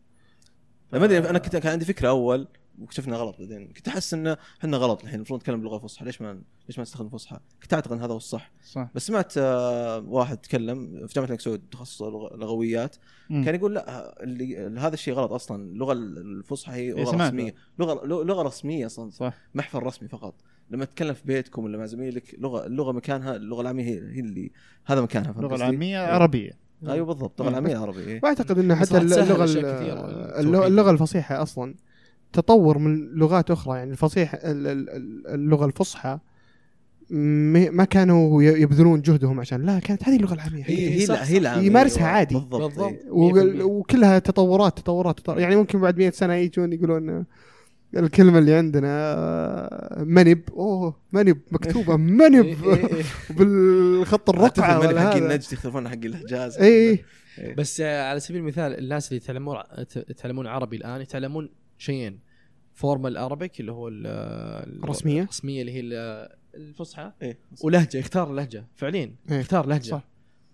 [0.92, 2.48] ما أدري أنا كنت كان عندي فكرة أول
[2.81, 6.43] واكتشفنا غلط بعدين كنت أحس إن إحنا غلط الحين المفروض نتكلم باللغة الفصحى ليش ما
[6.69, 10.37] ليش ما نستخدم الفصحى؟ كنت أعتقد إن هذا هو الصح صح بس سمعت آه، واحد
[10.38, 12.97] تكلم في جامعة الملك سعود تخصص لغ- لغويات
[13.31, 13.45] مم.
[13.45, 17.29] كان يقول لا اللي هذا الشيء غلط أصلا اللغة الفصحى هي لغه سمعت.
[17.33, 20.35] رسمية لغة لغة رسمية أصلا صح محفل رسمي فقط
[20.71, 24.51] لما تتكلم في بيتكم ولا مع زميلك لغة اللغة مكانها اللغة العامية هي, هي اللي
[24.87, 26.09] هذا مكانها اللغة؟ العامية إيه.
[26.12, 26.51] عربية
[26.88, 27.59] أيوه بالضبط اللغة إيه.
[27.59, 28.21] العامية عربي إيه.
[28.23, 30.66] واعتقد إن بس حتى اللغة.
[30.66, 31.75] اللغة الفصيحة أصلا
[32.33, 36.19] تطور من لغات أخرى يعني الفصيح ال- ال- اللغة الفصحى
[37.11, 41.23] ما كانوا يبذلون جهدهم عشان لا كانت هذه اللغة العامية هي هي هي صح،.
[41.23, 42.07] هي العامية يمارسها.
[42.07, 42.35] عادي.
[42.35, 42.88] بالضبط, بالضبط.
[42.93, 43.11] إيه.
[43.11, 43.62] وقل- 100%.
[43.62, 47.25] وكلها تطورات تطورات تطورات يعني ممكن بعد 100 سنة يجون يقولون
[47.97, 51.97] الكلمة اللي عندنا آه، منب أوه منب مكتوبة إيه،
[52.31, 53.03] منب إيه، إيه.
[53.37, 57.05] بالخط الرقعه الرقعة ولا حق النجد يختلفون حق الحجاز اي
[57.59, 59.57] بس آه، على سبيل المثال الناس اللي يتعلمون
[59.97, 61.49] يتعلمون عربي الآن يتعلمون
[61.81, 62.21] شيئين
[62.74, 65.23] formal Arabic اللي هو ال- ال- رسمية.
[65.23, 67.38] الرسميه اللي هي ال- الفصحى إيه.
[67.64, 69.38] ولهجه يختار لهجة فعليا إيه.
[69.38, 70.05] يختار لهجة صح.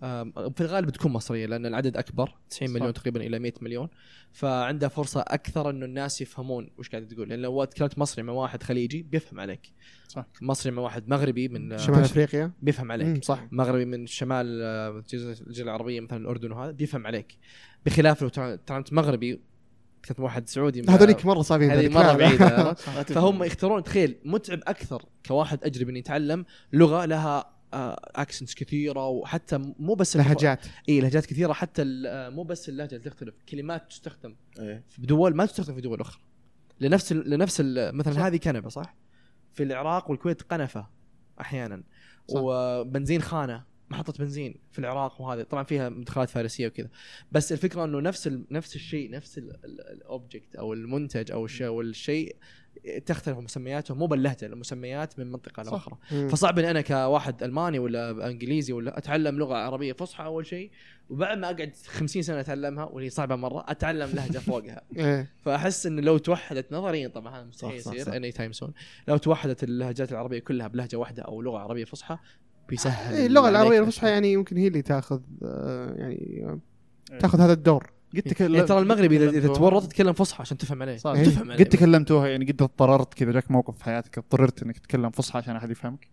[0.01, 3.01] في الغالب بتكون مصرية لأن العدد أكبر 90 مليون صح.
[3.01, 3.89] تقريبا إلى 100 مليون
[4.33, 8.63] فعنده فرصة أكثر إنه الناس يفهمون وش قاعد تقول لأن لو تكلمت مصري مع واحد
[8.63, 9.73] خليجي بيفهم عليك
[10.09, 10.27] صح.
[10.43, 15.03] مصري مع واحد مغربي من شمال أفريقيا بيفهم عليك مم، صح مغربي من شمال آه،
[15.15, 17.37] الجزيره العربية مثلا الأردن وهذا بيفهم عليك
[17.87, 18.29] بخلاف لو
[18.67, 19.41] تعاملت مغربي
[20.09, 21.89] كنت واحد سعودي هذوليك مرة صعبين هذه.
[21.89, 22.13] مرة.
[22.13, 22.75] بعيدة؟
[23.17, 27.57] فهم يختارون تخيل متعب أكثر كواحد اجنبي انه يتعلم لغة لها
[28.17, 32.97] accents كثيرة وحتى مو بس لهجات إي لهجات كثيرة حتى ال- آه، مو بس اللهجة
[32.97, 34.85] اللي تختلف كلمات تستخدم إيه.
[34.89, 36.21] في دول ما تستخدم في دول أخرى
[36.81, 38.21] لنفس ال لنفس ال مثلا صح.
[38.21, 38.97] هذه كنبة صح؟
[39.55, 40.87] في العراق والكويت قنفة
[41.41, 41.83] أحيانا
[42.29, 42.41] صح.
[42.43, 46.89] وبنزين خانة محطة بنزين في العراق وهذا طبعا فيها مدخلات فارسية وكذا
[47.33, 48.45] بس الفكرة إنه نفس ال...
[48.51, 52.37] نفس الشيء نفس ال object أو المنتج أو الشيء أو الشيء
[53.07, 55.39] تختلف مسمياته مو باللهجة المسميات من.
[55.59, 56.29] لأخرى مم.
[56.29, 60.71] فصعب اني أنا كواحد ألماني ولا إنجليزي ولا أتعلم لغة عربية فصحى أول شيء
[61.11, 66.03] وبعد ما أقعد 50 سنة أتعلمها واللي صعبة مرة أتعلم لهجة فوقها إيه فأحس انه
[66.03, 68.17] لو توحدت نظريا طبعا هذا مستحيل يصير.
[68.17, 68.73] anytime soon
[69.09, 72.19] لو توحدت اللهجات العربية كلها بلهجة واحدة أو لغة عربية فصحى
[72.69, 73.81] بيسهل إيه، اللغة العربية.
[73.81, 76.45] الفصحى يعني يمكن هي اللي تاخذ آه، يعني
[77.13, 79.55] آه، تاخذ هذا الدور قد تكلم يعني ترى المغربي اذا إذا.
[79.55, 81.11] تورط تتكلم فصحى عشان تفهم عليه صح.
[81.11, 81.25] إيه.
[81.25, 85.11] تفهم عليه قد تكلمتوها يعني قد اضطررت كذا جاك موقف في حياتك اضطررت إنك تتكلم
[85.11, 86.09] فصحى عشان أحد يفهمك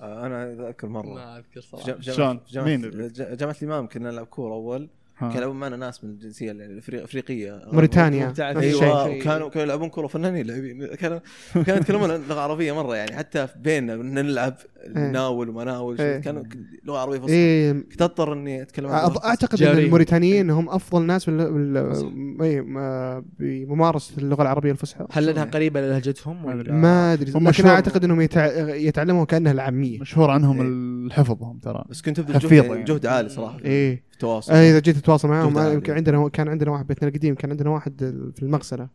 [0.00, 4.88] آه، أنا أذكر مرة ما أذكر صراحة شلون؟ مين؟ جامعة الإمام كنا نلعب كورة أول.
[5.20, 8.34] كانوا يلعبون معنا ناس من الجنسية الافريقيه موريتانيا.
[8.38, 9.10] أيوه.
[9.10, 10.86] وكانوا كانوا يلعبون كوره فنانين لاعبين.
[10.86, 11.18] كانوا
[11.54, 13.16] كانوا يتكلمون لغة عربية مرة يعني.
[13.16, 14.54] حتى بيننا نلعب
[14.94, 16.00] ناول وما ناول.
[16.00, 16.18] إيه.
[16.18, 16.42] كانوا
[16.84, 17.32] لغة عربية فصحى.
[17.32, 17.72] إيه.
[17.72, 19.78] كنت أضطر إني أتكلم أعتقد إن.
[19.78, 21.90] الموريتانيين هم أفضل ناس بال...
[21.90, 22.10] فصحى.
[22.10, 22.42] بال...
[22.42, 25.06] إيه، ما- بممارسة اللغة العربية الفصحى.
[25.10, 26.70] هل لانها قريبة لهجتهم ما أدري.
[26.70, 28.74] ولا ما ادري لكن أعتقد إنهم يتع...
[28.74, 30.00] يتعلموا كأنها العامية.
[30.00, 30.68] مشهور عنهم إيه.
[31.06, 31.84] الحفظ هم ترى.
[31.90, 32.84] بس كنت ابذل جهد يعني.
[32.84, 33.58] جهد عالي صراحة.
[33.64, 34.09] إيه.
[34.20, 35.72] التواصل آه، إذا جيت تتواصل معاهم.
[35.72, 37.94] يمكن عندنا كان عندنا واحد بيتنا القديم كان عندنا واحد
[38.36, 38.88] في المغسلة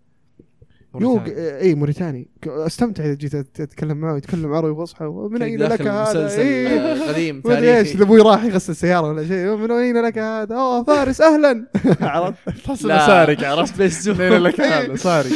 [1.01, 5.81] يوق؟ اي موريتاني ك- أستمتع إذا جيت أتكلم معه يتكلم عربي فصحى ومن أين لك
[5.81, 7.03] هذا؟ إيه.
[7.09, 10.83] قديم إيش تاريخي إذا أبوي راح يغسل سياره ولا شيء من أين لك هذا؟ أوه
[10.83, 11.65] فارس أهلا
[12.01, 12.85] عرفت؟ تحس.
[12.85, 15.31] انه سارق عرفت بس لين لك هذا سارق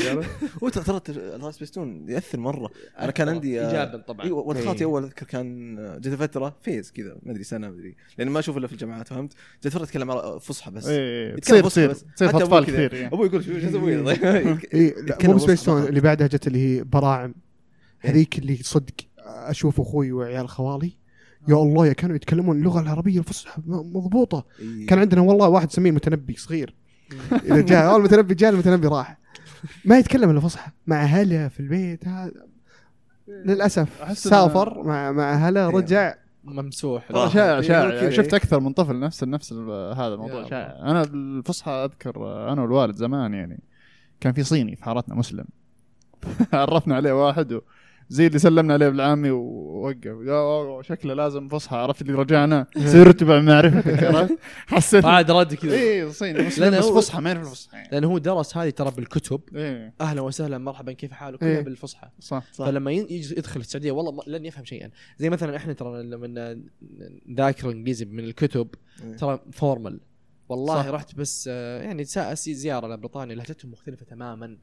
[0.64, 2.70] عرفت ترى ترى سبيستون يأثر مرة
[3.00, 4.86] أنا كان عندي آه، ايجابا طبعا أيوه ولد خالتي إيه.
[4.90, 8.58] أول أذكر كان جت فترة فيز كذا ما أدري سنة ما أدري لأن ما أشوف
[8.58, 12.06] إلا في الجامعات فهمت؟ جت فترة أتكلم فصحى بس يتكلم تصير فصحى تصير بس.
[12.22, 12.66] اطفال.
[12.66, 13.08] كثير.
[13.14, 13.64] أبوي يقول شو إيش
[15.56, 15.88] فقط.
[15.88, 17.34] اللي بعدها جت اللي هي براعم.
[18.00, 18.94] هذيك اللي صدق
[19.26, 20.98] أشوف أخوي وعيال خوالي.
[21.48, 24.46] يا الله يا كانوا يتكلمون اللغة العربية الفصحى مضبوطة.
[24.60, 24.88] إيه.
[24.88, 26.76] كان عندنا والله واحد نسميه المتنبي صغير.
[27.32, 29.18] إذا جاء أول المتنبي جاء المتنبي راح.
[29.86, 30.72] ما يتكلم إلا فصحى.
[30.88, 32.32] مع هلا في البيت هذا
[33.28, 35.76] للأسف أحس إنه- سافر مع مع هلا إيه.
[35.76, 36.16] رجع.
[36.44, 37.12] ممسوح.
[37.12, 37.30] آه.
[37.30, 38.42] شائع شائع شفت إيه.
[38.42, 40.50] أكثر من طفل نفس نفس هذا الموضوع.
[40.50, 42.16] شائع أنا الفصحى أذكر
[42.54, 43.60] أنا والوالد زمان يعني.
[44.22, 45.46] كان في صيني في حارتنا مسلم.
[46.54, 47.62] عرفنا عليه واحد و
[48.10, 50.86] زي اللي سلمنا عليه بالعامي ووقف.
[50.86, 55.04] شكله لازم فصحى عرفت اللي رجعنا؟ صير تبع معرفتك عرفت حسيت.
[55.04, 55.74] بعد رد كذا.
[55.74, 57.90] اي صيني مسلم بس فصحى ما يعرف الفصحى يعني.
[57.92, 59.42] لأنه هو درس هذه ترى بالكتب.
[59.56, 59.94] إيه.
[60.02, 61.62] أهلا وسهلا مرحبا كيف حالك؟ كلها إيه.
[61.62, 62.08] بالفصحى.
[62.20, 62.66] صح صح.
[62.66, 64.90] فلما يجي يدخل السعودية والله لن يفهم شيئا.
[65.18, 66.58] زي مثلا إحنا ترى لما
[67.28, 68.68] نذاكر إنجليزي من الكتب
[69.04, 69.18] إيه.
[69.18, 70.00] ترى formal
[70.50, 70.88] والله صح.
[70.90, 74.58] رحت بس آه، يعني سا- أسي زيارة لبريطانيا لهجتهم مختلفة تماما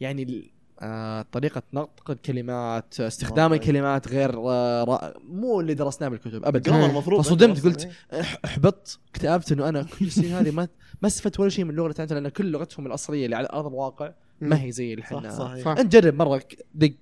[0.00, 0.50] يعني ال-
[0.82, 3.56] آه، طريقة نطق الكلمات استخدام مرة.
[3.56, 8.20] الكلمات غير آه، را- مو اللي درسناه بالكتب ابدا المفروض فصدمت قلت إيه.
[8.44, 10.68] أحبطت اكتئبت إنه أنا كل السنين هذه ما
[11.02, 14.12] ما استفدت ولا شيء من اللغة تعلمتها لأن كل لغتهم الأصلية اللي على أرض الواقع
[14.40, 15.70] ما هي زي اللي إحنا صح صح.
[15.78, 16.42] أنت جرب مرة
[16.74, 16.92] دق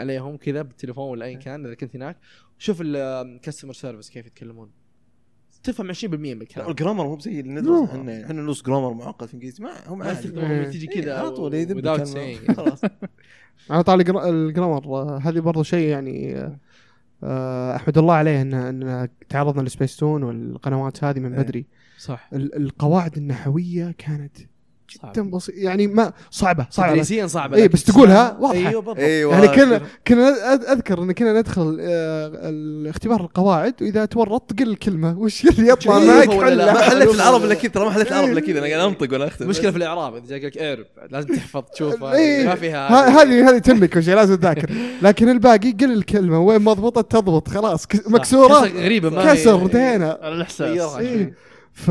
[0.00, 2.16] عليهم كذا بالتليفون ولا ايا كان إذا كنت هناك
[2.58, 4.70] شوف ال customer service كيف يتكلمون
[5.66, 7.52] تفهم 20% من الكلام ال grammar مو زي اللي.
[7.60, 10.64] ندرس إحنا إحنا ندرس grammar معقد في إنجليزي ما هم عادي إيه.
[10.64, 12.52] تجي إيه، كذا على طول يذب saying.
[12.56, 12.80] خلاص
[13.70, 14.86] على ال gra- ال grammar
[15.22, 16.36] هذه برضو شيء يعني
[17.24, 21.42] آه، أحمد الله عليه ان إن تعرضنا لسبيس تون والقنوات هذه من إيه.
[21.42, 21.66] بدري
[21.98, 24.36] صح ال- القواعد النحوية كانت.
[24.90, 26.92] جدا بسيطه يعني ما صعبة صعبة.
[26.92, 28.68] تدريسيا صعبة إيه، لكن بس تقولها واضحة.
[28.68, 28.98] أيوه بالضبط.
[28.98, 29.80] أيوه يعني كنا.
[30.08, 35.18] كنا أذ- أذكر إن كنا ندخل آه، الاختبار القواعد وإذا تورطت قل الكلمة.
[35.18, 38.40] وش اللي يطلع معك؟ ما حلها حليت العرب إلا كذا ترى ما حليت العرب إلا
[38.40, 41.62] كذا أنا قاعد أنطق ولا اختم المشكلة في الإعراب إذا جاك لك اعرب لازم تحفظ
[41.74, 42.46] تشوف إيه.
[42.46, 44.70] ما فيها هذه هذه تمك وشي لازم تذاكر.
[45.02, 48.66] لكن الباقي قل الكلمة وين مضبوطة تضبط خلاص مكسورة.
[48.66, 50.18] غريبة ما كسر دينا.
[50.22, 50.96] على الإحساس.
[50.96, 51.34] إيه.
[51.76, 51.88] ف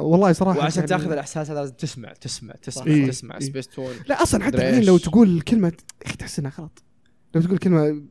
[0.00, 3.06] والله صراحة وعشان كان- تاخذ الإحساس هذا لازم تسمع تسمع تسمع إيه.
[3.08, 3.40] تسمع إيه.
[3.40, 4.84] سبيس تون لا أصلا حتى الحين.
[4.84, 6.82] لو تقول كلمة يا أخي تحس إنها غلط
[7.34, 8.02] لو تقول كلمة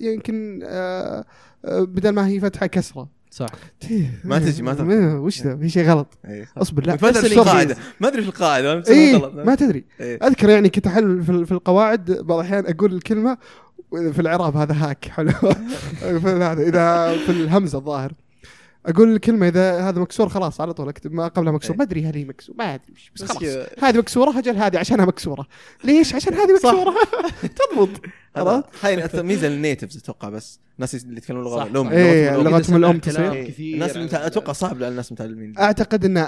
[0.00, 1.24] يمكن آه،
[1.64, 3.46] آه، بدل ما هي فتحة كسرة صح
[4.24, 4.84] ما تجي، ما تنفع.
[4.84, 6.48] ما- وش ذا في شيء غلط إيه،.
[6.56, 7.34] أصبر لا ما أدري في.
[7.38, 8.82] القاعدة ما ادري في القاعده
[9.14, 9.34] غلط.
[9.34, 10.18] ما تدري إيه.
[10.22, 13.38] أذكر يعني كنت أحل في في القواعد بعض الأحيان أقول الكلمة
[13.90, 15.30] في الإعراب هذا هاك حلو
[16.24, 18.12] هذا إذا في الهمزة الظاهر
[18.86, 21.78] أقول الكلمة إذا هذا مكسور خلاص على طول أكتب ما قبلها مكسور إيه.
[21.78, 23.42] ما أدري هل هي مكسور ما أدري بس خلاص
[23.82, 25.46] هذه مكسورة أجل هذه عشانها مكسورة
[25.84, 26.94] ليش عشان هذه مكسورة
[27.74, 27.90] تضبط؟
[28.82, 31.88] هاي ميزة للنيتفز أتوقع بس الناس اللي يتكلمون لغه صح، الام.
[31.88, 33.32] إيه، لغتهم كلام تصير.
[33.32, 33.48] إيه.
[33.48, 36.26] كثير الناس متع- أتوقع صعب على الناس متعلمين أعتقد إن آه،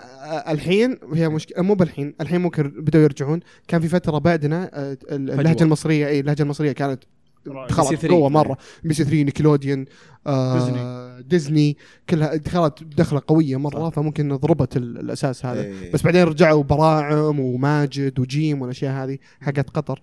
[0.52, 5.62] الحين هي مشكله مو بالحين الحين ممكن بدأوا يرجعون كان في فترة بعدنا آه، اللهجة.
[5.62, 7.04] المصرية اي اللهجة المصرية كانت.
[7.46, 8.28] دخلت قوة 3.
[8.28, 8.58] مرة.
[8.84, 9.86] بي سي 3 نيكلوديان
[10.26, 11.22] آه ديزني.
[11.28, 11.76] ديزني.
[12.10, 13.94] كلها دخلت دخلة قوية مرة صح.
[13.94, 15.62] فممكن ضربت ال- الأساس هذا.
[15.62, 15.92] إيه.
[15.92, 20.00] بس بعدين رجعوا براعم وماجد وجيم والأشياء هذه حقت قطر.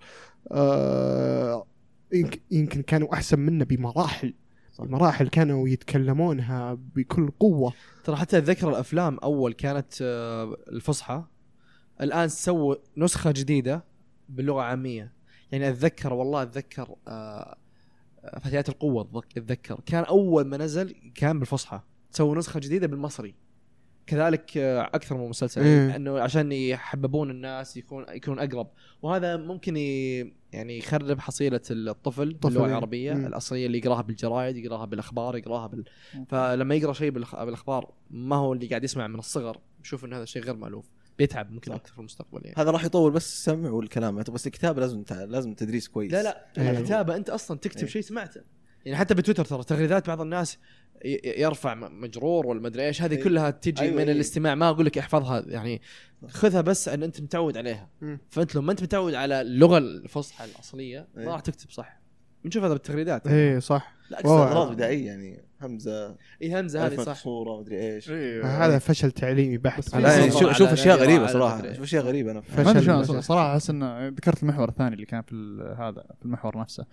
[0.52, 1.66] آه
[2.12, 4.34] يمكن- يمكن كانوا أحسن منا بمراحل.
[4.72, 4.84] صح.
[4.84, 7.72] بمراحل كانوا يتكلمونها بكل قوة.
[8.04, 11.22] ترى حتى أتذكر الأفلام أول كانت آه، الفصحى.
[12.00, 13.84] الآن سووا نسخة جديدة
[14.28, 15.12] باللغة العامية.
[15.52, 17.56] يعني أتذكر والله أتذكر آه،
[18.40, 19.80] فتيات القوة أتذكر.
[19.86, 21.80] كان أول ما نزل كان بالفصحى.
[22.10, 23.34] سووا نسخة جديدة بالمصري.
[24.06, 25.62] كذلك آه، أكثر من مسلسل.
[25.62, 25.96] إيه.
[25.96, 28.68] إنه عشان يحببون الناس يكون يكون أقرب.
[29.02, 29.76] وهذا ممكن
[30.52, 32.70] يعني يخرب حصيلة الطفل باللغة إيه.
[32.70, 33.26] العربية مم.
[33.26, 35.84] الأصلية اللي يقراها بالجرايد يقراها بالأخبار يقراها بال...
[36.28, 40.42] فلما يقرأ شيء بالأخبار ما هو اللي قاعد يسمع من الصغر يشوف ان هذا الشيء
[40.42, 40.90] غير مألوف.
[41.18, 41.76] بيتعب ممكن صح.
[41.76, 42.56] أكثر في المستقبل يعني.
[42.58, 44.16] هذا راح يطول بس السمع والكلام.
[44.16, 46.12] بس الكتابه لازم تع- لازم تدريس كويس.
[46.12, 46.46] لا لا.
[46.58, 46.70] إيه.
[46.70, 47.86] الكتابة أنت أصلا تكتب إيه.
[47.88, 48.40] شيء سمعته.
[48.84, 50.58] يعني حتى بتويتر ترى تغريدات بعض الناس
[51.24, 53.02] يرفع مجرور ولا مدري إيش.
[53.02, 53.24] هذه إيه.
[53.24, 54.12] كلها تجي أيوة، من إيه.
[54.12, 54.54] الاستماع.
[54.54, 55.44] ما أقول لك احفظها.
[55.46, 55.82] يعني
[56.28, 57.90] خذها بس إن أنت متعود عليها.
[58.00, 58.18] مم.
[58.30, 61.28] فأنت لو ما أنت متعود على اللغة الفصحى الأصلية ما إيه.
[61.28, 62.00] راح تكتب صح.
[62.44, 63.26] بنشوف هذا بالتغريدات.
[63.26, 63.94] إيه صح.
[64.10, 65.44] لا أغراض بدائية يعني.
[65.60, 67.14] همزة إي همزة هذه صح.
[67.14, 68.10] صوره مدري إيش.
[68.44, 69.94] هذا فشل تعليمي بحت.
[69.94, 71.72] يعني شوف, شوف أشياء غريبة صراحة.
[71.72, 73.22] شوف أشياء غريبة أنا فشل.
[73.24, 76.86] صراحة أحس انه ذكرت المحور الثاني اللي كان في ال- هذا في المحور نفسه.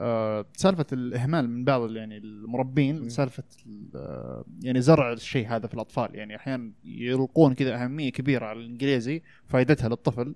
[0.00, 3.08] آه، سالفة الإهمال من بعض يعني المربين.
[3.08, 6.08] سالفة ال- آه، يعني زرع الشيء هذا في الأطفال.
[6.14, 10.34] يعني أحيانا يلقون كذا أهمية كبيرة على الإنجليزي فائدتها للطفل.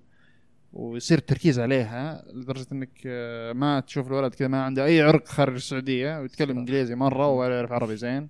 [0.73, 5.53] ويصير التركيز عليها لدرجة إنك آه، ما تشوف الولد كذا ما عنده أي عرق خارج
[5.55, 8.29] السعودية ويتكلم إنجليزي مرة ولا يعرف عربي زين.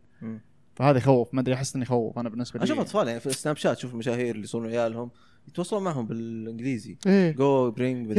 [0.76, 2.64] فهذا يخوف ما أدري أحس إنه يخوف أنا بالنسبة لي.
[2.64, 5.10] أشوف أطفال يعني في السناب شات شوف المشاهير اللي يصورون عيالهم
[5.48, 6.98] يتواصلون معهم بالإنجليزي.
[7.08, 7.32] إيه.
[7.32, 8.14] go bring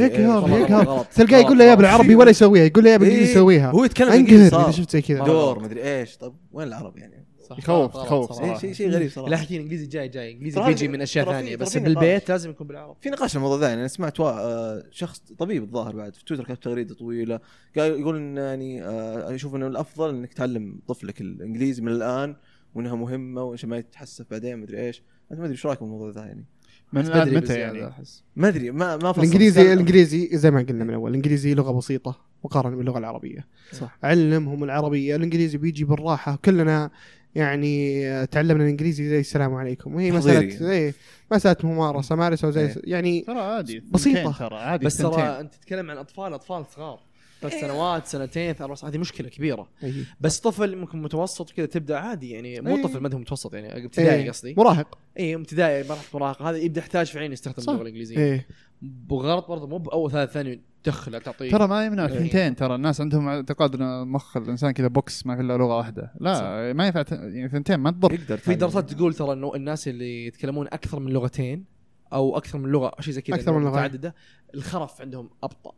[1.15, 1.75] تلقاه يقول له يا.
[1.75, 3.35] بالعربي ولا يسويها يقول له يا بالإنجليزي إيه.
[3.37, 5.23] يسويها هو يتكلم إنجليزي شفت زي كذا.
[5.23, 6.17] دور مدري إيش.
[6.17, 7.14] طب وين العرب يعني؟
[7.49, 8.59] صح، يخوف- يخوف.
[8.61, 10.31] شيء شيء غريب لا صراحة حكي إنجليزي جاي جاي.
[10.31, 12.29] إنجليزي بيجي من أشياء ثانية بس بالبيت.
[12.29, 14.19] لازم يكون بالعربي في نقاش الموضوع ذا يعني أنا سمعت.
[14.19, 17.39] آه، شخص طبيب الظاهر بعد في تويتر كتب تغريدة طويلة.
[17.77, 22.35] قال يقول إن يعني آه، يشوف إنه الأفضل إنك تعلم طفلك الإنجليزي من الآن
[22.75, 25.03] وإنها مهمة وعشان ما يتحسف بعدين مدري إيش.
[25.31, 26.45] أنت ما أدري إيش رأيك بالموضوع ذا يعني؟
[26.93, 27.91] من الآن متى يعني.
[28.35, 32.21] ما أدري ما ما فصل الانجليزي الإنجليزي زي ما قلنا من اول الإنجليزي لغة بسيطة
[32.43, 33.47] مقارنة باللغة العربية.
[33.71, 33.97] صح.
[34.03, 36.39] علمهم العربية الإنجليزي بيجي بالراحة.
[36.45, 36.91] كلنا
[37.35, 40.11] يعني آه، تعلمنا الإنجليزي زي السلام عليكم وهي.
[40.11, 40.93] مسألة إيه
[41.31, 42.75] مسألة ممارسة مارسه وزي إيه.
[42.83, 44.19] يعني ترى عادي بسيطة.
[44.19, 44.97] ثنتين ترى عادي بس.
[44.97, 46.99] ترى أنت تتكلم عن أطفال أطفال صغار
[47.41, 49.93] ثلاث سنوات سنتين ثلاث سنوات هذه مشكلة كبيرة إيه.
[50.21, 52.83] بس طفل ممكن متوسط كذا تبدأ عادي يعني مو إيه.
[52.83, 54.29] طفل ما هو متوسط يعني ابتدائي إيه.
[54.29, 57.69] قصدي مراهق اي ابتدائي مرحله مراهقه هذا يبدأ يحتاج فعلا يستخدم.
[57.69, 58.47] اللغة الإنجليزية إيه
[58.81, 62.11] بغرض برضه مو بأول ثالث ثاني تدخله تعطيه ترى ما يمنع إيه.
[62.11, 66.11] الثنتين ترى الناس عندهم اعتقاد ان مخ الإنسان كذا box ما في إلا لغة واحدة
[66.19, 68.55] لا ما ينفع ت- يعني ثنتين ما تضر يقدر في.
[68.55, 71.65] دراسات تقول ترى إنه الناس اللي يتكلمون أكثر من لغتين
[72.13, 73.71] أو أكثر من لغة شيء زي كذا أكثر من لغة.
[73.71, 74.15] متعددة
[74.55, 75.71] الخرف عندهم أبطأ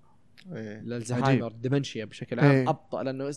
[0.56, 0.80] إيه.
[0.82, 2.70] الزهايمر الدمنشيا بشكل عام إيه.
[2.70, 3.32] أبطأ لأنه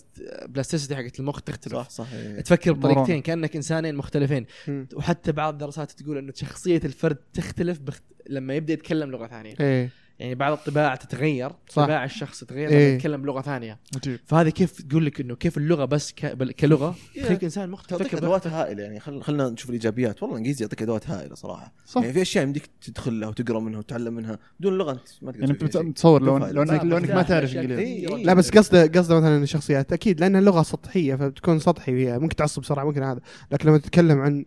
[0.48, 2.40] بلاستيسيتي حقت المخ تختلف صح صح إيه.
[2.40, 2.72] تفكر.
[2.72, 4.88] بطريقتين كأنك إنسانين مختلفين مم.
[4.94, 8.02] وحتى بعض الدراسات تقول إنه شخصية الفرد تختلف بخت...
[8.28, 11.85] لما يبدأ يتكلم لغة ثانية إيه يعني بعض الطباع تتغير صح.
[11.85, 12.94] طباع الشخص تتغير لما إيه.
[12.94, 16.26] يتكلم بلغة ثانية عجيب فهذه كيف تقول لك إنه كيف اللغة بس ك...
[16.26, 17.22] بل- كلغة إيه.
[17.22, 19.22] تخليك إنسان مختلف تعطيك أدوات هائلة يعني خل...
[19.22, 23.20] خلينا نشوف الإيجابيات والله الانجليزي يعطيك أدوات هائلة صراحة صح يعني في أشياء يمديك تدخل
[23.20, 25.76] لها وتقرأ منها وتتعلم منها بدون لغة أنت ما تقدر يعني انت.
[25.76, 26.85] متصور لو لو انك.
[26.85, 28.16] لو إنك ما تعرف إنجليزي كثيرة.
[28.16, 28.24] إيه.
[28.24, 32.62] لا بس قصده قصده مثلا الشخصيات أكيد لأن اللغة سطحية فبتكون سطحي فيها ممكن تعصب
[32.62, 33.20] بسرعة ممكن هذا
[33.52, 34.44] لكن لما تتكلم عن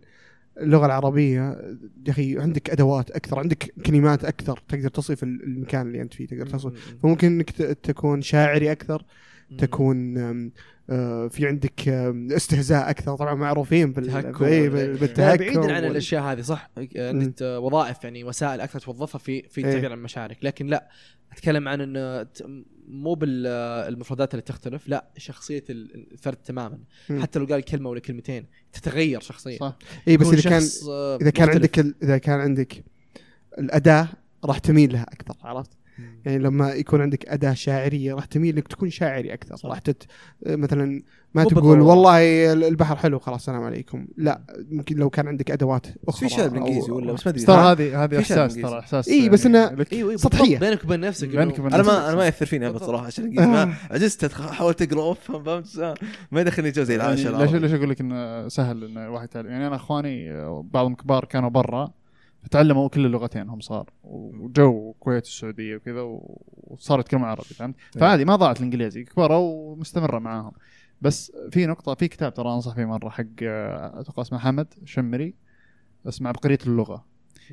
[0.60, 1.40] اللغة العربية
[2.06, 6.26] يا أخي عندك أدوات أكثر عندك كلمات أكثر تقدر تصف ال- المكان اللي أنت فيه
[6.26, 6.96] تقدر تصف.
[7.02, 7.50] فممكن إنك
[7.82, 9.04] تكون شاعري أكثر
[9.58, 10.14] تكون
[11.28, 13.16] في عندك آم، استهزاء أكثر.
[13.16, 13.94] طبعا معروفين
[14.42, 19.60] إيه، بالتهكم بعيدا عن الأشياء هذه صح؟ عندك وظائف يعني وسائل أكثر توظفها في في
[19.60, 19.66] إيه.
[19.66, 20.88] التعبير عن المشاعر لكن لا
[21.32, 22.46] أتكلم عن إنه ت-
[22.88, 26.78] مو بالمفردات اللي تختلف لا شخصية ال- الفرد تماما.
[27.20, 29.58] حتى لو قال كلمة ولا كلمتين تتغير شخصيا.
[29.58, 29.78] صح.
[30.08, 31.78] اي بس إذا كان آه، إذا كان مختلف.
[31.78, 32.84] عندك إذا كان عندك
[33.58, 34.08] الأداة
[34.44, 35.34] راح تميل لها أكثر.
[35.42, 35.70] عرفت؟
[36.24, 39.68] يعني لما يكون عندك أداة شاعرية راح تميل إنك تكون شاعري أكثر صح.
[39.68, 40.06] راح تت...
[40.46, 41.02] مثلا
[41.34, 41.80] ما تقول.
[41.80, 44.40] والله البحر حلو خلاص السلام عليكم لا
[44.70, 48.04] ممكن لو كان عندك أدوات أخرى في شعر بالإنجليزي ولا بس ما أدري ترى هذه
[48.04, 48.54] هذه إحساس.
[48.54, 50.58] ترى إحساس إي، بس يعني أيوه سطحية.
[50.58, 51.82] بالضبط، بينك وبين نفسك بينك وبين أنا.
[51.82, 52.82] ما أنا ما ياثر فيني ابد.
[52.82, 53.50] صراحة عشان الانجليزي.
[53.66, 55.98] ما عجزت حاولت أقرأ وافهم فهمت
[56.32, 57.58] ما يدخلني جو زي يعني العاشر ليش العربي.
[57.58, 61.92] ليش أقول لك إنه سهل ان الواحد يعني أنا أخواني بعضهم كبار كانوا برا
[62.44, 63.90] فتعلموا كل اللغتين هم صار.
[64.02, 66.00] وجو الكويت والسعودية وكذا
[66.52, 70.52] وصاروا يتكلموا عربي فهمت؟ فهذه ما ضاعت الإنجليزي كبروا ومستمرة معاهم.
[71.00, 75.34] بس في نقطة في كتاب ترى أنصح فيه مرة حق آه، أتوقع اسمه حمد شمري
[76.08, 77.04] اسمه عبقريه اللغة.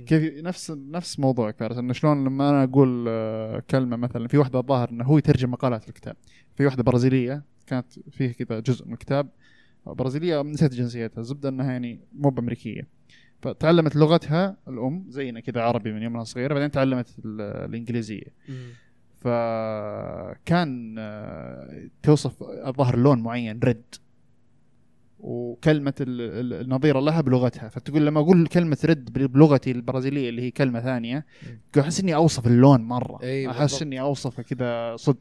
[0.05, 4.59] كيف نفس نفس موضوعك فارس إنه شلون لما أنا أقول آه، كلمة مثلا في واحدة
[4.59, 6.15] الظاهر إنه هو يترجم مقالات في الكتاب.
[6.55, 9.29] في واحدة برازيلية كانت فيه كذا جزء من الكتاب
[9.85, 12.87] برازيلية نسيت جنسيتها الزبده إنها يعني مو بأمريكية.
[13.41, 18.23] فتعلمت لغتها الأم زينا كذا عربي من يومها صغيرة بعدين تعلمت ال- الإنجليزية.
[19.21, 23.81] فكان آه، توصف الظاهر لون معين ريد
[25.23, 26.21] وكلمة ال-
[26.55, 27.69] ال- النظيرة لها بلغتها.
[27.69, 31.25] فتقول لما أقول كلمة ريد بلغتي البرازيلية اللي هي كلمة ثانية
[31.73, 32.81] أقول أحس إني أوصف اللون
[33.49, 33.81] أحس بالضبط.
[33.81, 35.17] إني أوصفه كذا صدق.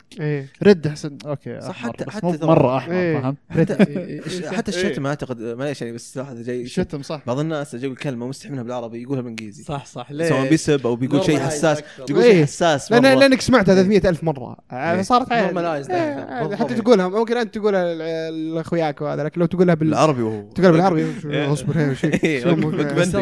[0.63, 3.21] red أحس إن- okay صح، أحمر حتى- بس حتى مرة أحمر إيه.
[3.21, 7.23] فهمت؟ حتى حتى الشتم أعتقد معليش يعني بس واحد جاي الشتم صح.
[7.27, 9.63] بعض الناس يقول كلمة مستحي منها بالعربي يقولها بالإنجليزي.
[9.63, 10.13] صح صح.
[10.13, 11.83] سواء بيسب أو بيقول شيء حساس.
[12.11, 12.33] يقول إيه.
[12.33, 13.19] شيء حساس لأن.
[13.19, 14.57] لأنك سمعتها 300 ألف مرة.
[14.73, 15.03] إيه.
[15.03, 15.33] صارت.
[15.33, 16.75] حتى.
[16.75, 17.95] تقولها ممكن أنت تقولها
[18.31, 21.53] لأخوياك وهذا لكن لو تقولها بال بالعربي وهو تقولها بالعربي إيه.
[21.53, 22.45] اصبر هي وشي إيه،.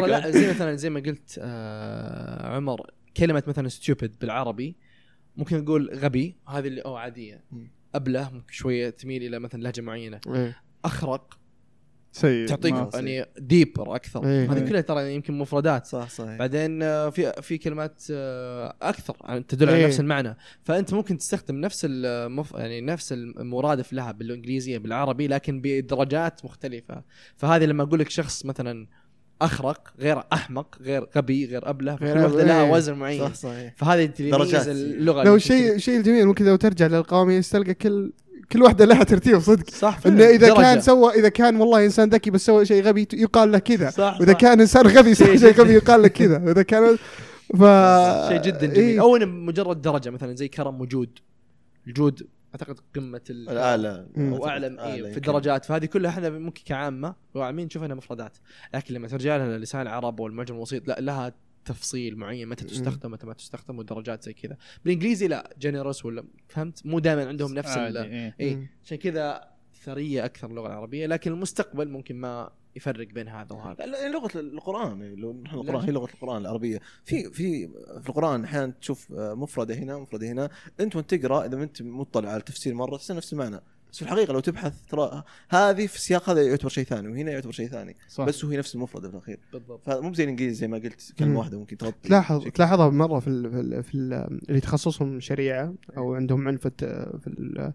[0.05, 4.75] لا زي مثلا زي ما قلت آه عمر كلمة مثلا stupid بالعربي
[5.37, 7.43] ممكن نقول غبي هذه اللي أو عادية.
[7.95, 10.61] أبله ممكن شوية تميل إلى مثلا لهجة معينة إيه.
[10.85, 11.38] أخرق
[12.11, 14.51] سيء تعطيك يعني deeper أكثر إيه.
[14.51, 14.69] هذه إيه.
[14.69, 19.69] كلها ترى يمكن مفردات صح صحيح بعدين آه، في في كلمات آه، أكثر يعني تدل
[19.69, 19.87] على إيه.
[19.87, 22.51] نفس المعنى فأنت ممكن تستخدم نفس المف...
[22.51, 27.03] يعني نفس المرادف لها بالإنجليزية بالعربي لكن بدرجات مختلفة
[27.37, 28.87] فهذه لما أقول لك شخص مثلا
[29.41, 32.71] أخرق غير أحمق غير غبي غير أبله غير كل واحدة لها إيه.
[32.71, 34.11] وزن معين صح صحيح فهذه.
[34.19, 38.11] يميز اللغة لو اللي الشيء الشيء الجميل ممكن لو ترجع للقواميس تلقى كل
[38.51, 40.61] كل واحدة لها ترتيب صدق صح إنه إذا درجة.
[40.61, 44.17] كان سوى إذا كان والله إنسان ذكي بس سوى شيء غبي يقال له كذا صح
[44.19, 44.39] وإذا صح.
[44.39, 46.95] كان إنسان غبي سوى شيء غبي يقال له كذا واذا كان
[47.57, 47.63] ف
[48.29, 49.01] شيء جدا جميل إيه.
[49.01, 51.19] أو إنه مجرد درجة مثلا زي كرم وجود
[51.87, 54.07] الجود أعتقد قمة ال- الأعلى.
[54.17, 55.17] أو اعلم إيه في.
[55.17, 58.37] الدرجات فهذه كلها إحنا ممكن كعامة وعامين نشوفها انها مفردات
[58.73, 61.33] لكن لما ترجع لها لسان العرب والمعجم الوسيط لا لها
[61.65, 64.57] تفصيل معين متى تستخدم متى ما تستخدم ودرجات زي كذا.
[64.85, 68.35] بالإنجليزي لا جنرس ولا فهمت؟ مو دائما عندهم نفس ال- إيه.
[68.39, 68.67] اي مم.
[68.83, 69.49] عشان كذا
[69.83, 73.85] ثرية أكثر اللغة العربية لكن المستقبل ممكن ما يفرق بين هذا وهذا.
[73.85, 76.79] لغة القرآن يعني لو نحن القران ليش؟ هي لغة القرآن العربية.
[77.05, 77.67] في في
[78.01, 80.49] في القرآن أحيانا تشوف مفردة هنا مفردة هنا.
[80.79, 83.59] أنت وأنت تقرأ إذا ما أنت مطلع على التفسير مرة تحس نفس المعنى.
[83.91, 87.51] بس في الحقيقة لو تبحث ترى هذه في السياق هذا يعتبر شيء ثاني وهنا يعتبر
[87.51, 87.95] شيء ثاني.
[88.09, 88.25] صح.
[88.25, 89.39] بس هو هي نفس المفرده في الأخير.
[89.53, 89.85] بالضبط.
[89.85, 91.13] فمو زي الإنجليزي زي ما قلت.
[91.19, 92.51] كلمة واحدة ممكن تغطي تلاحظ شيء.
[92.51, 94.13] تلاحظها مرة في ال في, ال في ال
[94.49, 97.73] اللي تخصصهم شريعة أو عندهم عنفة في ال-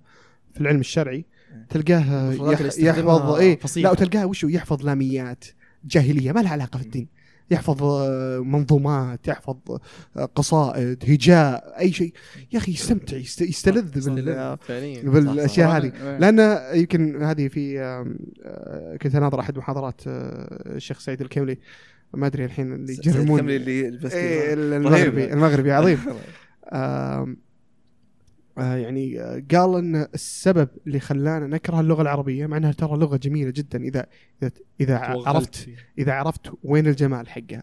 [0.54, 1.24] في العلم الشرعي
[1.68, 3.84] تلقاه يح- يستخدمها يحفظ إيه فصيحة.
[3.84, 5.44] لا وتلقاه وشو يحفظ لاميات
[5.84, 7.08] جاهلية ما لها علاقة في الدين.
[7.50, 9.56] يحفظ آه، منظومات يحفظ
[10.16, 12.12] آه، قصائد هجاء أي شيء
[12.52, 15.68] يا أخي يستمتع يست- يستلذ بال فعليا بالأشياء.
[15.76, 15.92] هذه.
[16.18, 21.58] لأن يمكن هذه في آه، كنت أناظر أحد محاضرات الشيخ سعيد الكملي
[22.14, 23.70] ما أدري الحين اللي يجرمون كمل اللي
[24.12, 24.54] إيه.
[24.54, 25.98] المغربي المغربي عظيم
[28.56, 33.50] يعني آه، قال إن السبب اللي خلانا نكره اللغة العربية مع إنها ترى لغة جميلة
[33.50, 34.06] جدا إذا
[34.42, 34.50] إذا
[34.80, 37.62] إذا عرفت إذا عرفت وين الجمال حقها.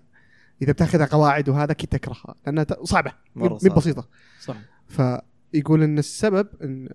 [0.61, 3.75] إذا بتأخذها قواعد وهذا أكيد تكرهها لأنها صعبة مو صعبة.
[3.75, 4.07] بسيطة.
[4.41, 6.89] صح فيقول إن السبب إن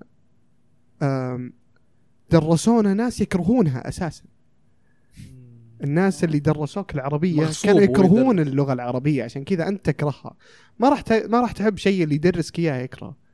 [2.31, 4.25] درسونا ناس يكرهونها أساسا.
[5.85, 10.37] الناس اللي درسوك العربية كانوا هو يكرهون اللغة العربية عشان كذا أنت تكرهها.
[10.79, 11.05] ما راح.
[11.11, 13.26] ما راح تحب شيء اللي يدرسك إياه يكره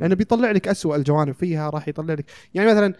[0.00, 2.24] لأنه بيطلع لك أسوأ الجوانب فيها راح يطلع لك
[2.54, 2.94] يعني مثلا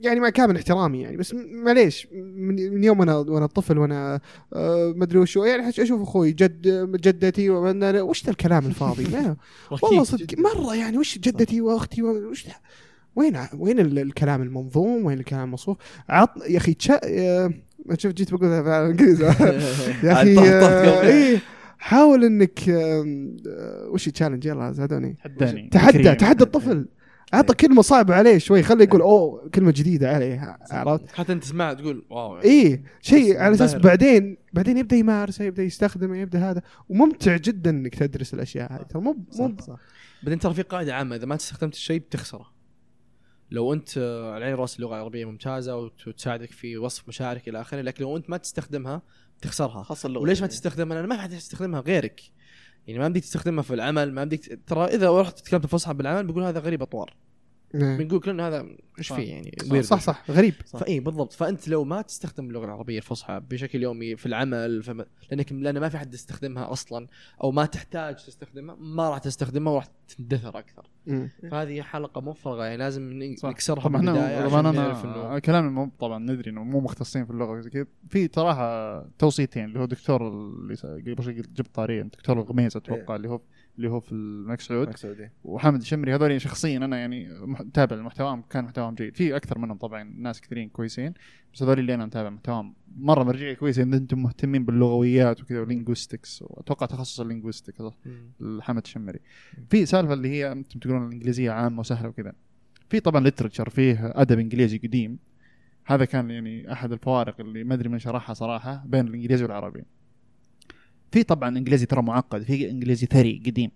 [0.00, 1.34] يعني مع كامل احترامي يعني بس
[1.64, 4.20] معليش من يوم أنا وأنا طفل وأنا
[4.54, 6.62] آه ما أدري وشو يعني أشوف أخوي جد
[7.00, 9.04] جدتي وش ذا الكلام الفاضي؟
[9.82, 12.46] والله صدق مرة يعني وش جدتي وأختي وش؟
[13.16, 15.76] وين وين ال- الكلام المنظوم؟ وين الكلام المصفوف
[16.08, 17.50] عط يا أخي تشا آه،
[17.98, 19.24] شوف جيت بقولها بالانجليزي
[20.04, 21.40] يا أخي
[21.86, 23.04] حاول إنك آه،
[23.90, 25.16] وش تشالنج يلا زادوني.
[25.20, 26.14] حداني تحدى.
[26.14, 26.86] تحدى الطفل.
[27.34, 30.14] أعطى كلمة صعبة عليه شوي خليه يقول أوه كلمة جديدة.
[30.14, 32.38] عليه عرفت؟ حتى أنت تسمع تقول واو.
[32.40, 33.74] إيه شيء على أساس.
[33.74, 36.62] بعدين بعدين يبدأ يمارسه يبدأ يستخدمه يبدأ هذا.
[36.88, 39.56] وممتع جدا إنك تدرس الأشياء هذه ترى مو مو
[40.22, 42.56] بعدين ترى في قاعدة عامة إذا ما استخدمت الشيء بتخسره.
[43.50, 43.98] لو أنت
[44.34, 48.16] على عين رأس اللغة العربية ممتازة وت- وتساعدك في وصف مشاعرك إلى آخره لكن لو
[48.16, 49.02] أنت ما تستخدمها
[49.42, 50.52] تخسرها خاصة اللغة وليش ما يعني.
[50.52, 52.20] تستخدمها؟ لأن ما حد يستخدمها غيرك
[52.86, 56.42] يعني ما بديك تستخدمها في العمل ما بديك ترى إذا رحت تكلمت الفصحى بالعمل بيقول
[56.42, 57.25] هذا غريب أطوار إيه.
[57.74, 58.66] بنقول كلنا هذا
[58.98, 59.12] إيش.
[59.12, 60.78] فيه يعني صح صح, صح غريب صح.
[60.78, 65.04] فاي بالضبط فأنت لو ما تستخدم اللغة العربية الفصحى بشكل يومي في العمل فم...
[65.30, 67.06] لانك لأن ما في حد يستخدمها أصلا
[67.42, 69.86] أو ما تحتاج تستخدمها ما راح تستخدمها وراح
[70.16, 71.30] تندثر أكثر مم.
[71.50, 73.22] فهذه حلقة مفرغة يعني لازم.
[73.44, 74.02] نكسرها طبعا
[74.48, 77.86] طبعا نعرف أنا انه كلامي مو طبعا ندري إنه مو مختصين في اللغة زي كذا
[78.10, 80.74] في صراحة توصيتين اللي هو دكتور اللي
[81.14, 83.40] قبل شوي قلت جبت طاريا دكتور الغميز أتوقع اللي هو
[83.76, 84.82] اللي هو في الملك سعود.
[84.82, 85.30] الملك سعود.
[85.44, 89.16] وحامد الشمري هذول شخصيا أنا يعني متابع محتواهم كان محتواهم جيد.
[89.16, 91.14] في أكثر منهم طبعا ناس كثيرين كويسين
[91.54, 95.73] بس هذول اللي أنا متابع محتواهم مرة مرجعية كويسة اذا أنتم مهتمين باللغويات وكذا وال
[95.73, 97.82] linguistics وأتوقع تخصص ال linguistics.
[98.60, 99.18] حامد الشمري
[99.70, 102.32] في سالفة اللي هي أنتم تقولون الإنجليزية عامة وسهلة وكذا.
[102.90, 105.18] في طبعا ليترشر فيه أدب إنجليزي قديم.
[105.84, 109.84] هذا كان يعني أحد الفوارق اللي ما أدري من شرحها صراحة بين الإنجليزي والعربي.
[111.12, 113.70] في طبعا إنجليزي ترى معقد في إنجليزي ثري قديم.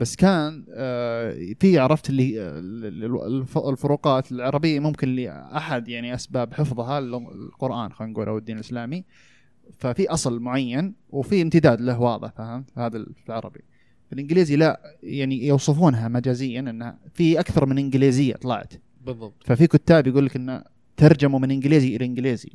[0.00, 6.14] بس كان آه، في عرفت اللي آه، ال- ال- الف- الفروقات العربية ممكن لاحد يعني
[6.14, 9.04] أسباب حفظها القرآن خلينا نقول أو الدين الإسلامي.
[9.78, 13.60] ففي أصل معين وفي امتداد له واضح فهمت؟ هذا في العربي.
[14.06, 18.72] في الإنجليزي لا يعني يوصفونها مجازيا إنها في أكثر من إنجليزية طلعت.
[19.06, 19.42] بالضبط.
[19.46, 20.62] ففي كتاب يقول لك إنه
[20.96, 22.50] ترجموا من إنجليزي إلى إنجليزي.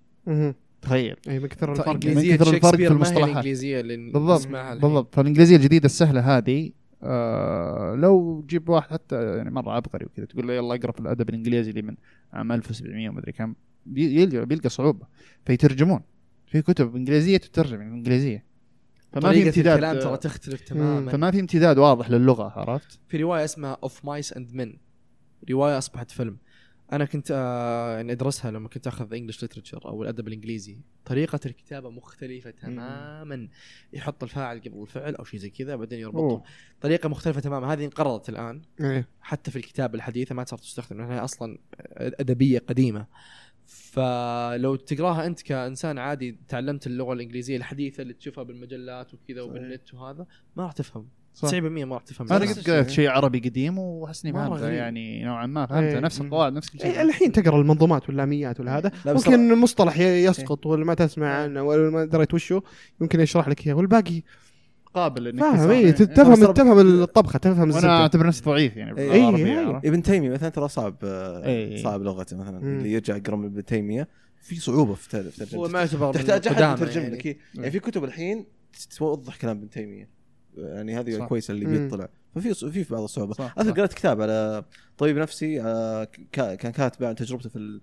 [0.86, 1.88] تخيل اي من كثر الفرق.
[2.06, 3.30] من كثر الفرق في المصطلحات.
[3.30, 4.48] الإنجليزية اللي بالضبط.
[4.82, 5.16] بالضبط.
[5.16, 6.72] فالإنجليزية الجديدة السهلة هذه
[7.04, 11.30] آه لو تجيب واحد حتى يعني مرة عبقري وكذا تقول له يلا اقرأ في الأدب
[11.30, 11.96] الإنجليزي اللي من
[12.34, 13.56] عام 1700 ومدري كم
[13.86, 15.08] بي- يلقى بيلقى صعوبة.
[15.46, 16.02] فيترجمون.
[16.48, 18.46] في كتب إنجليزية تترجم إنجليزية.
[19.14, 19.68] فما في امتداد.
[19.74, 21.12] الكلام ترى تختلف تماما.
[21.12, 24.74] فما في امتداد واضح للغة عرفت؟ في رواية اسمها Of Mice and Men
[25.52, 26.38] رواية أصبحت فيلم.
[26.92, 30.78] أنا كنت آه يعني أدرسها لما كنت أخذ English literature أو الأدب الإنجليزي.
[31.06, 33.48] طريقة الكتابة مختلفة تماما.
[33.94, 36.44] يحط الفاعل قبل الفعل أو شيء زي كذا بعدين يربطه.
[36.82, 37.74] طريقة مختلفة تماما.
[37.74, 38.62] هذه انقرضت الآن.
[38.82, 39.08] إيه.
[39.22, 41.58] حتى في الكتابه الحديثة ما صارت تستخدم لأنها أصلا
[41.98, 43.08] أدبية قديمة.
[43.66, 50.28] فلو تقراها أنت كإنسان عادي تعلمت اللغة الإنجليزية الحديثة اللي تشوفها بالمجلات وكذا وبالنت وهذا
[50.56, 51.10] ما راح تفهم.
[51.36, 51.54] 90% صح.
[51.54, 54.70] ما راح تفهم أنا قد قريت شيء عربي قديم واحس اني فهمته.
[54.70, 56.00] يعني نوعا ما فهمته إيه.
[56.00, 60.26] نفس القواعد نفس كل إيه، شيء الحين تقرأ المنظومات واللاميات ولا هذا ممكن مصطلح ي-
[60.26, 62.64] يسقط ولا ما تسمع عنه ولا ما دريت وشه
[63.02, 64.22] يمكن يشرح لك إياه والباقي
[64.94, 65.70] قابل إنك فاهم تفهم.
[65.70, 65.92] اي إيه.
[65.92, 69.12] تفهم تفهم الطبخة تفهم وأنا الزبدة اعتبر نفسي ضعيف يعني إيه.
[69.12, 69.58] إيه.
[69.60, 71.84] عرفت؟ ابن تيمية مثلا ترى صعب إيه.
[71.84, 72.58] صعب لغته مثلا.
[72.60, 74.08] اللي يرجع يقرأ من ابن تيمية
[74.42, 77.16] في صعوبة في تر- في هو ما يعتبر تحتاج أحد يترجم يعني.
[77.16, 77.38] لك إيه.
[77.56, 78.46] يعني في كتب الحين
[78.98, 80.15] توضح كلام ابن تيمية
[80.58, 81.28] يعني هذه صح.
[81.28, 81.66] كويسة اللي.
[81.66, 82.10] بيطلع.
[82.36, 83.34] ففي في في بعض الصعوبة.
[83.34, 83.72] صح، اذكر.
[83.80, 84.66] قرأت كتاب على
[84.98, 87.82] طبيب نفسي آه، كا- كان كاتب عن تجربته في ال-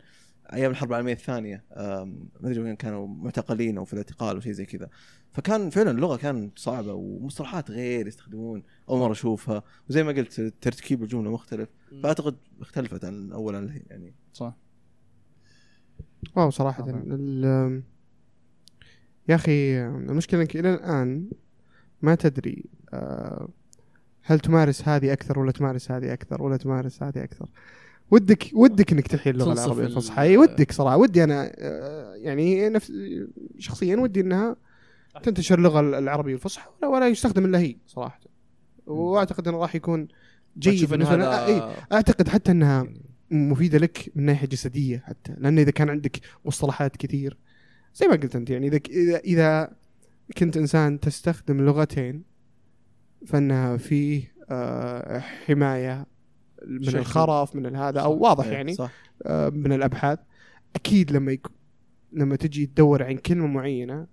[0.53, 1.65] أيام الحرب العالمية الثانية.
[1.77, 4.89] ما أدري وين كانوا معتقلين أو في الاعتقال أو شيء زي كذا.
[5.33, 8.63] فكان فعلا اللغة كانت صعبة ومصطلحات غير يستخدمون.
[8.89, 9.63] أول مرة أشوفها.
[9.91, 11.69] وزي ما قلت ترتيب الجملة مختلف.
[12.03, 14.15] فأعتقد اختلفت عن أول عن الحين يعني.
[14.33, 14.57] صح.
[16.37, 16.89] واو صراحة
[19.29, 21.31] يا أخي المشكلة انك إلى الآن
[22.03, 23.49] ما تدري آه،
[24.23, 27.49] هل تمارس هذه أكثر ولا تمارس هذه أكثر ولا تمارس هذه أكثر؟
[28.11, 32.69] ودك ودك إنك تحيي اللغة العربية ال- الفصحى اي ودك صراحة ودي أنا آه، يعني
[32.69, 32.93] نفس
[33.59, 34.57] شخصيا ودي إنها
[35.23, 38.21] تنتشر اللغة العربية الفصحى ولا, ولا يستخدم إلا هي صراحة.
[38.87, 40.09] وأعتقد إنه راح يكون
[40.59, 41.29] جيد بالنسبة لنا.
[41.29, 42.87] هذا إي، أعتقد حتى إنها
[43.31, 47.37] مفيدة لك من ناحية جسدية حتى لأن إذا كان عندك مصطلحات كثير
[47.95, 49.73] زي ما قلت أنت يعني إذا إذا
[50.39, 52.25] كنت إنسان تستخدم لغتين
[53.27, 56.07] فإنها فيه آه، حماية
[56.67, 56.99] من شكل.
[56.99, 58.93] الخرف من هذا أو واضح إيه، يعني صح.
[59.23, 60.19] آه، من الأبحاث.
[60.77, 61.47] أكيد لما يك...
[62.13, 64.07] لما تجي تدور عن كلمة معينة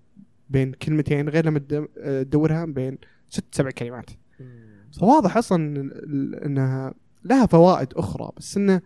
[0.50, 1.62] بين كلمتين غير لما
[1.98, 2.98] آه، تدورها بين
[3.30, 4.10] ست سبع كلمات.
[5.00, 5.92] فواضح أصلا
[6.46, 6.94] إنها
[7.26, 8.82] لها فوائد أخرى بس انه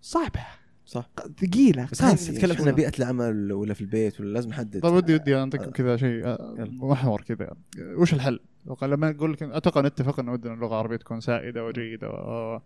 [0.00, 0.46] صعبة.
[0.86, 1.10] صح
[1.40, 2.52] ثقيلة بس نتكلم.
[2.52, 6.26] إحنا بيئة العمل ولا في البيت ولا لازم نحدد طيب ودي ودي اعطيكم كذا شيء
[6.26, 6.68] آه،.
[6.68, 8.40] محور كذا وش الحل؟
[8.82, 12.60] لما نقول لك أتوقع نتفق إن ودنا اللغة العربية تكون سائدة وجيدة و...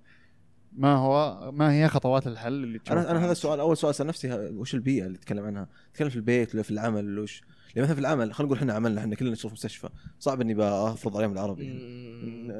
[0.72, 4.32] ما هو ما هي خطوات الحل اللي أنا أنا هذا؟ السؤال أول سؤال اسال نفسي
[4.32, 7.42] وش البيئة اللي تتكلم عنها؟ تتكلم في البيت ولا في العمل ولا وش؟
[7.74, 9.88] يعني مثلا في العمل خلينا نقول إحنا عملنا إحنا كلنا نشتغل في مستشفى
[10.18, 11.68] صعب إني بأفرض عليهم العربي.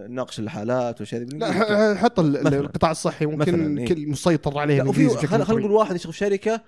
[0.09, 2.21] نناقش الحالات والاشياء ذي لا حط.
[2.21, 3.87] القطاع الصحي ممكن إيه.
[3.87, 5.45] كل مسيطر عليه الانجليزي خلينا.
[5.45, 6.61] نقول واحد يشتغل في شركة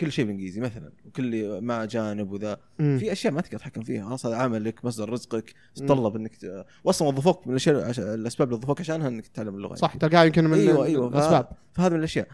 [0.00, 2.56] كل شيء بالإنجليزي مثلا وكل مع جانب وذا.
[2.78, 5.54] في أشياء ما تقدر تتحكم فيها خلاص هذا عملك مصدر رزقك.
[5.74, 6.66] تتطلب إنك ت...
[6.84, 8.00] واصلا وظفوك من الأشياء عش...
[8.00, 11.90] الأسباب اللي وظفوك عشانها إنك تتعلم اللغة صح تلقاه يمكن من أيوه أيوه الأسباب فهذا
[11.90, 12.28] من الأشياء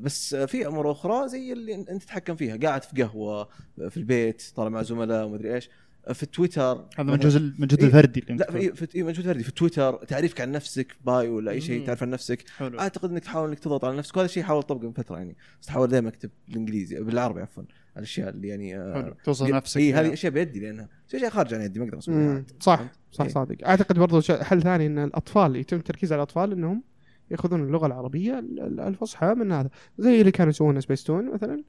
[0.00, 3.48] بس في أمور أخرى زي اللي أنت تتحكم فيها قاعد في قهوة
[3.88, 5.70] في البيت طالع مع زملاء ومدري إيش
[6.12, 7.86] في تويتر هذا من جزء المجهود إيه.
[7.86, 11.60] الفردي لا في في- إيه، موجود فردي في تويتر تعريفك عن نفسك بايو ولا أي
[11.60, 11.86] شيء.
[11.86, 14.86] تعرف عن نفسك حلو أعتقد إنك تحاول إنك تضغط على نفسك وهذا الشيء حاول اطبقه
[14.86, 17.62] من فتره يعني بس تحاول دائما أكتب بالإنجليزي بالعربي عفوا
[17.96, 19.92] الأشياء اللي يعني آه، حلو توصل نفسك اي.
[19.94, 22.44] هذه أشياء بيدي لأنها اشياء خارج عن يدي ما أقدر اسويها.
[22.60, 22.80] صح؟
[23.12, 23.30] صح إيه.
[23.30, 26.82] صادق أعتقد برضو حل ثاني إن الأطفال يتم التركيز على الأطفال إنهم
[27.30, 29.70] ياخذون اللغة العربية ال- ال- الفصحى من هذا.
[29.98, 31.64] زي اللي كانوا يسوونه سبيستون مثلا.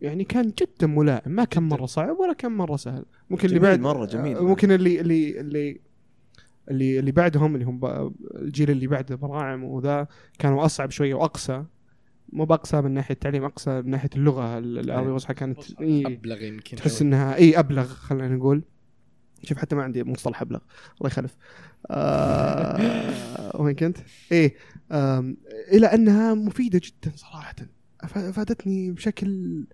[0.00, 1.32] يعني كان جدا ملائم.
[1.32, 3.04] ما كان مرة صعب ولا كان مرة سهل.
[3.30, 4.36] ممكن اللي بعد مرة جميل.
[4.36, 5.80] آه، ممكن اللي اللي اللي
[6.70, 7.80] اللي اللي بعدهم اللي هم
[8.34, 10.06] الجيل اللي بعد براعم وذا
[10.38, 11.64] كانوا أصعب شوية واقسى
[12.32, 14.58] مو باقسى من ناحية التعليم اقسى من ناحية اللغة.
[14.58, 15.10] ال- العربيه.
[15.10, 16.76] الفصحى كانت إيه ابلغ يمكن.
[16.76, 17.02] تحس.
[17.02, 18.62] إنها إي أبلغ خلينا نقول.
[19.42, 20.58] شوف حتى ما عندي مصطلح أبلغ.
[20.98, 21.36] الله يخلف.
[21.90, 23.98] آه وين كنت؟
[24.32, 24.54] إيه
[24.92, 25.36] آم،
[25.72, 27.54] إلى أنها مفيدة جدا صراحة.
[28.02, 29.64] أفادتني بشكل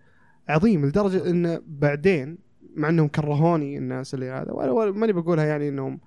[0.48, 2.38] عظيم لدرجة إن بعدين
[2.76, 6.00] مع إنهم كرهوني الناس اللي هذا ولا ولا- ماني بقولها يعني إنهم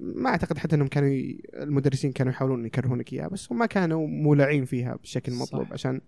[0.00, 1.42] ما أعتقد حتى إنهم كانوا ي...
[1.54, 5.72] المدرسين كانوا يحاولون يكرهونك إياها بس هم ما كانوا مولعين فيها بالشكل المطلوب صح.
[5.72, 6.00] عشان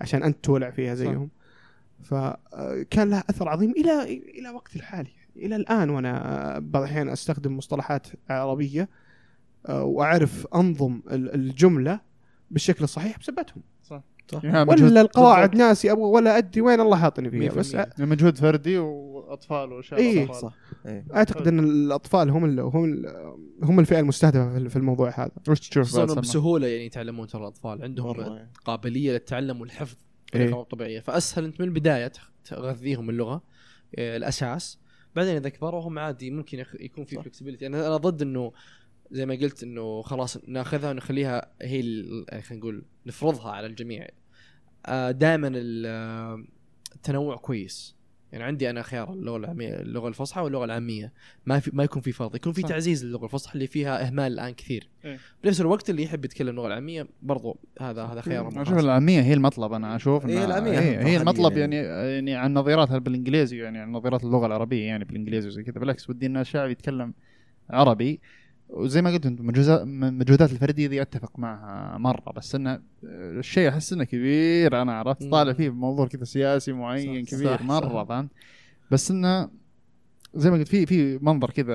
[0.00, 1.30] عشان أنت تولع فيها زيهم.
[2.02, 4.02] فكان لها أثر عظيم إلى
[4.38, 5.10] إلى وقت الحالي.
[5.38, 8.88] إلى الآن وأنا بعض الأحيان أستخدم مصطلحات عربية
[9.66, 12.00] آه، وأعرف أنظم ال- الجملة
[12.50, 13.62] بالشكل الصحيح بسبتهم
[14.44, 15.56] يعني مجهود- ولا القواعد.
[15.56, 17.78] ناسي أبغى ولا أدري وين الله حاطني فيها بس 100%.
[17.98, 20.32] يعني مجهود فردي وأطفال وأشياء إيه.
[20.32, 20.52] صح
[20.86, 21.04] إيه.
[21.14, 23.06] أعتقد أن الأطفال هم ال هم ال
[23.62, 28.06] هم الفئة المستهدفة في- في الموضوع هذا وش تشوف؟ بسهولة يعني يتعلمون ترى الأطفال عندهم
[28.06, 28.46] مرة.
[28.64, 29.96] قابلية للتعلم والحفظ
[30.34, 30.40] إيه.
[30.40, 32.12] بطريقة مو طبيعية فأسهل أنت من البداية
[32.44, 33.42] تغذيهم اللغة
[33.98, 34.78] آه، الأساس
[35.18, 37.16] بعدين إذا كبروا هم عادي ممكن يكون في.
[37.22, 38.52] فلكسبيتي أنا أنا ضد إنه
[39.10, 44.08] زي ما قلت إنه خلاص ناخذها ونخليها هي ال- خلينا نقول نفرضها على الجميع.
[45.10, 45.52] دائما
[46.94, 47.97] التنوع كويس.
[48.32, 51.12] يعني عندي أنا خيار اللغة العاميه اللغة الفصحى واللغة العامية
[51.46, 52.68] ما في ما يكون في فرض يكون في صح.
[52.68, 55.18] تعزيز للغة الفصحى اللي فيها إهمال الآن كثير إيه.
[55.44, 58.72] بنفس الوقت اللي يحب يتكلم اللغة العامية برضو هذا هذا خيار أنا ممتاز.
[58.72, 61.76] أشوف العامية هي المطلب أنا أشوف هي العامية هي, أهم هي حالياً المطلب يعني.
[61.76, 66.10] يعني يعني عن نظيراتها بالإنجليزي يعني عن نظيرات اللغة العربية يعني بالإنجليزي وزي كذا بالعكس
[66.10, 67.14] ودي إن الشعب يتكلم
[67.70, 68.20] عربي
[68.68, 74.04] وزي ما قلت انت المجهودات الفرديه دي اتفق معها مرة بس إنه الشيء أحس إنه
[74.04, 75.22] كبير أنا عرفت.
[75.24, 78.04] طالع فيه بموضوع كذا سياسي معين صح، كبير صح، مرة.
[78.04, 78.30] فهمت
[78.90, 79.50] بس إنه
[80.34, 81.74] زي ما قلت في في منظر كذا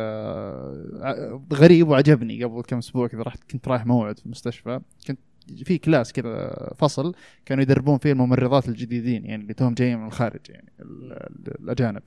[1.02, 5.20] ع- غريب وعجبني قبل كم أسبوع كذا رحت كنت رايح موعد في المستشفى كنت
[5.64, 7.14] في كلاس كذا فصل
[7.46, 12.02] كانوا يدربون فيه الممرضات الجديدين يعني اللي توهم جايين من الخارج يعني ال- ال- الأجانب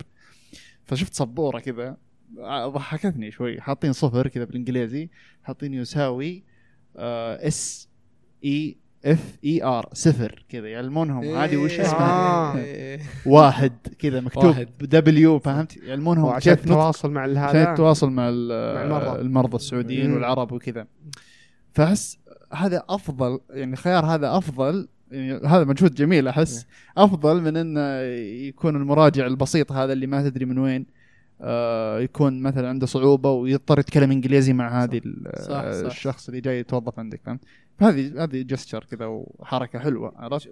[0.85, 1.97] فشفت سبورة كذا
[2.67, 5.09] ضحكتني شوي حاطين صفر كذا بالإنجليزي
[5.43, 6.43] حاطين يساوي
[6.97, 7.89] S
[8.45, 11.87] I F E R صفر كذا يعلمونهم هذه وش إيه.
[11.87, 12.57] اسمها آه.
[12.57, 13.01] إيه.
[13.27, 14.69] واحد كذا مكتوب واحد.
[14.81, 19.21] W فهمت يعلمونهم نطق التواصل مع عشان هذا التواصل مع, مع المرضى.
[19.21, 20.13] المرضى السعوديين.
[20.13, 20.87] والعرب وكذا
[21.73, 22.19] فأحس
[22.53, 26.67] هذا أفضل يعني الخيار هذا أفضل يعني هذا مجهود جميل أحس
[26.97, 28.01] أفضل من إنه
[28.49, 30.96] يكون المراجع البسيط هذا اللي ما تدري من وين آه
[32.01, 35.01] يكون مثلا عنده صعوبة ويضطر يتكلم إنجليزي مع هذه
[35.37, 35.87] صح، صح.
[35.87, 37.41] الشخص اللي جاي يتوظف عندك فهمت؟
[37.79, 40.49] فهذه هذه جستشر كذا وحركة حلوة عرفت؟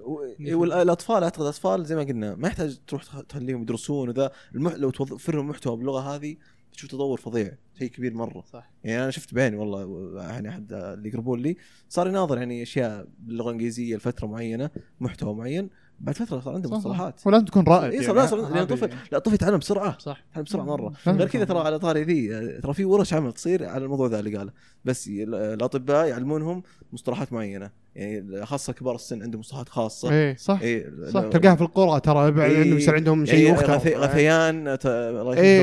[0.53, 4.31] والأطفال أعتقد الاطفال زي ما قلنا ما يحتاج تروح تخ- تخليهم يدرسون وذا.
[4.55, 4.75] المح...
[4.75, 6.37] لو توفر لهم محتوى باللغة هذه
[6.73, 8.45] تشوف تطور فظيع شيء كبير مرة.
[8.53, 8.71] صح.
[8.85, 11.57] يعني أنا شفت بعيني والله يعني أحد اللي يقربون لي
[11.89, 14.71] صار يناظر يعني أشياء باللغة الإنجليزية لفترة معينة
[15.01, 15.71] محتوى معين.
[16.01, 16.79] بعد فترة صار عنده صح، صح.
[16.79, 18.07] مصطلحات ولازم تكون رائد اي يعني.
[18.07, 19.99] صار لازم لأن الطفل لا الطفل يتعلم بسرعة.
[19.99, 20.25] صح.
[20.31, 20.93] يتعلم بسرعة مرة.
[21.07, 24.37] غير كذا ترى على طاري ذي ترى في ورش عمل تصير على الموضوع ذا اللي
[24.37, 24.53] قاله.
[24.85, 27.71] بس ال- الاطباء يعلمونهم مصطلحات معينة.
[27.97, 32.31] يعني خاصة كبار السن عندهم مصطلحات خاصة إيه صح اي صح، تلقاها في القرى ترى
[32.31, 32.63] بعد إيه.
[32.63, 34.77] إنه يصير عندهم شيء يعني مختلف غثي- غثيان إيه.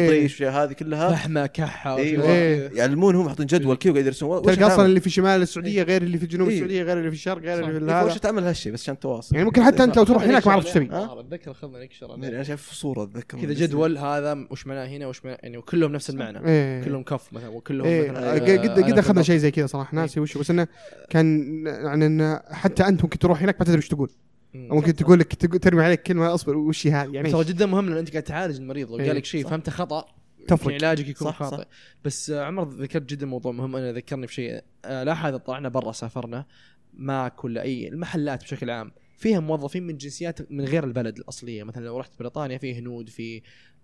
[0.07, 2.17] تطريش هذه كلها فحمه كحة إيه.
[2.17, 2.77] كذا.
[2.79, 6.17] يعلمونهم يحطون جدول كذا وقاعد يرسمون وش تلقى أصلا؟ اللي في شمال السعودية غير اللي
[6.17, 6.55] في جنوب إيه.
[6.55, 8.99] السعودية غير اللي في الشرق غير اللي في إيه، وش هذا تعمل هالشيء بس عشان
[8.99, 11.83] تواصل يعني ممكن حتى أنت لو تروح هناك ما عرفت إيش تبي آه، أتذكر اخذنا
[11.83, 12.15] نكشر.
[12.15, 16.09] أنا شايف صورة أتذكر كذا جدول هذا وش معناه هنا وش معناه يعني وكلهم نفس
[16.09, 19.25] المعنى إيه كلهم كف مثلا وكلهم مثلا آه، آه، قد قد في أخذنا النص.
[19.27, 20.67] شيء زي كذا صراحة ناسي وش بس إنه
[21.09, 22.20] كان يعني
[22.51, 24.09] حتى أنت ممكن تروح هناك ما تدري وش تقول
[24.53, 24.69] مم.
[24.71, 27.65] أو ممكن تقول لك تقول- ترمي عليك كلمة أصبر وش هي هذه يعني ترى؟ جدا
[27.65, 29.47] مهم لأن أنت قاعد تعالج المريض لو إيه، قال لك شيء.
[29.47, 30.05] فهمته خطأ
[30.47, 30.71] تفرق.
[30.73, 31.67] يمكن علاجك يكون صح، خاطئ صح.
[32.05, 36.45] بس عمر ذكرت جدا موضوع مهم أنا ذكرني بشيء آه، لاحظ إذا طلعنا برا سافرنا
[36.93, 41.85] ماك ولا أي المحلات بشكل عام فيها موظفين من جنسيات من غير البلد الأصلية مثلا
[41.85, 43.41] لو رحت بريطانيا في هنود في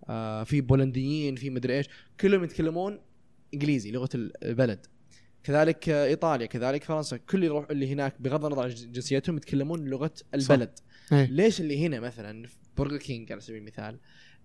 [0.09, 1.87] آه في بولنديين في مدري إيش
[2.19, 2.99] كلهم يتكلمون
[3.53, 4.85] إنجليزي لغة البلد
[5.47, 10.79] كذلك إيطاليا كذلك فرنسا كل يروح اللي هناك بغض النظر عن جنسيتهم يتكلمون لغة البلد.
[11.11, 11.25] إيه.
[11.25, 13.99] ليش اللي هنا مثلا في Burger King على سبيل المثال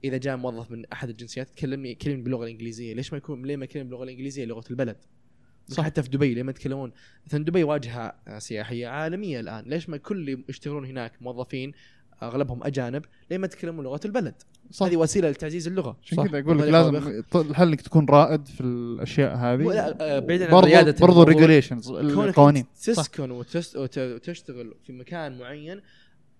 [0.05, 3.65] إذا جاء موظف من أحد الجنسيات يكلمني يكلمني باللغة الإنجليزية ليش ما يكون ليه ما
[3.65, 4.97] يكلم باللغة الإنجليزية لغة البلد؟
[5.69, 5.85] صح.
[5.85, 6.93] حتى في دبي ليه ما يتكلمون
[7.27, 9.65] مثلا دبي واجهة سياحية عالمية الآن.
[9.67, 11.73] ليش ما كل اللي يشتغلون هناك موظفين
[12.23, 14.35] أغلبهم أجانب ليه ما يتكلمون لغة البلد؟
[14.73, 14.87] صح.
[14.87, 19.37] هذه وسيلة لتعزيز اللغة عشان كذا أقول لك لازم الحل إنك تكون رائد في الأشياء
[19.37, 22.65] هذه ولا- آه، بعيدا عن ريادة برضو الموضوع، ريجوليشنز كونك القوانين.
[22.83, 25.81] تسكن وتشتغل في مكان معين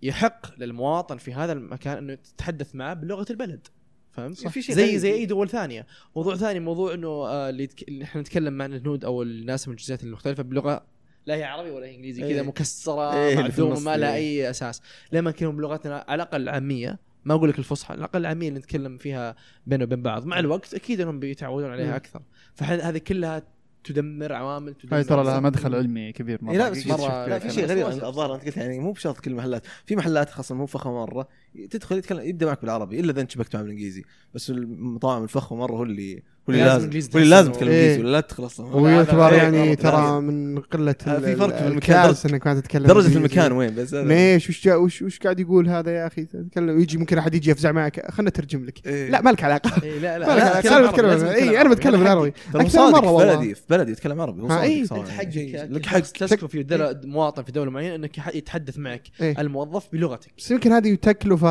[0.03, 3.67] يحق للمواطن في هذا المكان إنه تتحدث معه بلغة البلد
[4.11, 4.51] فهمت؟ صح.
[4.51, 4.99] في شيء زي.
[4.99, 7.69] زي أي دول ثانية، موضوع ثاني موضوع إنه آه اللي.
[7.89, 10.83] اللي إحنا نتكلم مع الهنود أو الناس من الجنسيات المختلفة بلغة
[11.27, 12.23] لا هي عربي ولا هي إنجليزي.
[12.29, 14.15] كذا مكسرة إيه، اللي في معدومة ما لها.
[14.15, 18.49] أي أساس، لما نتكلم بلغتنا على الأقل العاميه ما أقول لك الفصحى، على الأقل العاميه
[18.49, 21.93] اللي نتكلم فيها بيننا وبين بعض، مع الوقت أكيد إنهم بيتعودون عليها مم.
[21.95, 22.23] أكثر،
[22.55, 23.43] فهذه كلها
[23.85, 25.41] تدمر عوامل تدمر هاي ترى لها.
[25.41, 27.87] مدخل علمي كبير مرة لا بس مرة لا في شيء غريب.
[27.87, 31.29] الظاهر انت قلت يعني مو بشرط كل المحلات في محلات خاصة مو فخمه مرة
[31.71, 34.05] تدخل يتكلم يبدأ معك بالعربي إلا إذا أنت شبكت معه بالإنجليزي.
[34.35, 37.81] بس المطاعم الفخمة مرة هو اللي هو اللي لازم هو اللي لازم تتكلم إيه.
[37.81, 38.77] إنجليزي ولا لا تدخل أصلا.
[38.77, 41.97] ويعتبر هذا- يعني ترى من قلة آه، في فرق في ال- المكان.
[42.01, 43.17] ال class إنك ما تتكلم درجة.
[43.17, 46.81] المكان وين؟ بس ليش وش وش وش قاعد يقول هذا يا أخي؟ تتكلم.
[46.81, 48.11] يجي ممكن أحد يجي يفزع معك.
[48.11, 48.87] خلنا اترجم لك.
[48.87, 49.11] إيه.
[49.11, 49.83] لا ما لك علاقة.
[49.83, 52.33] إيه لا لا أنا عربي، بتكلم اي أنا بتكلم بالعربي.
[52.55, 53.35] أكثر مرة في والله.
[53.37, 57.43] بلدي في بلدي يتكلم عربي هو ها، صادق حقك لك حق تسكن في دولة مواطن
[57.43, 59.03] في دولة معينة إنك يتحدث معك.
[59.21, 60.31] الموظف بلغتك.
[60.39, 61.42] بس يمكن هذه تكلفه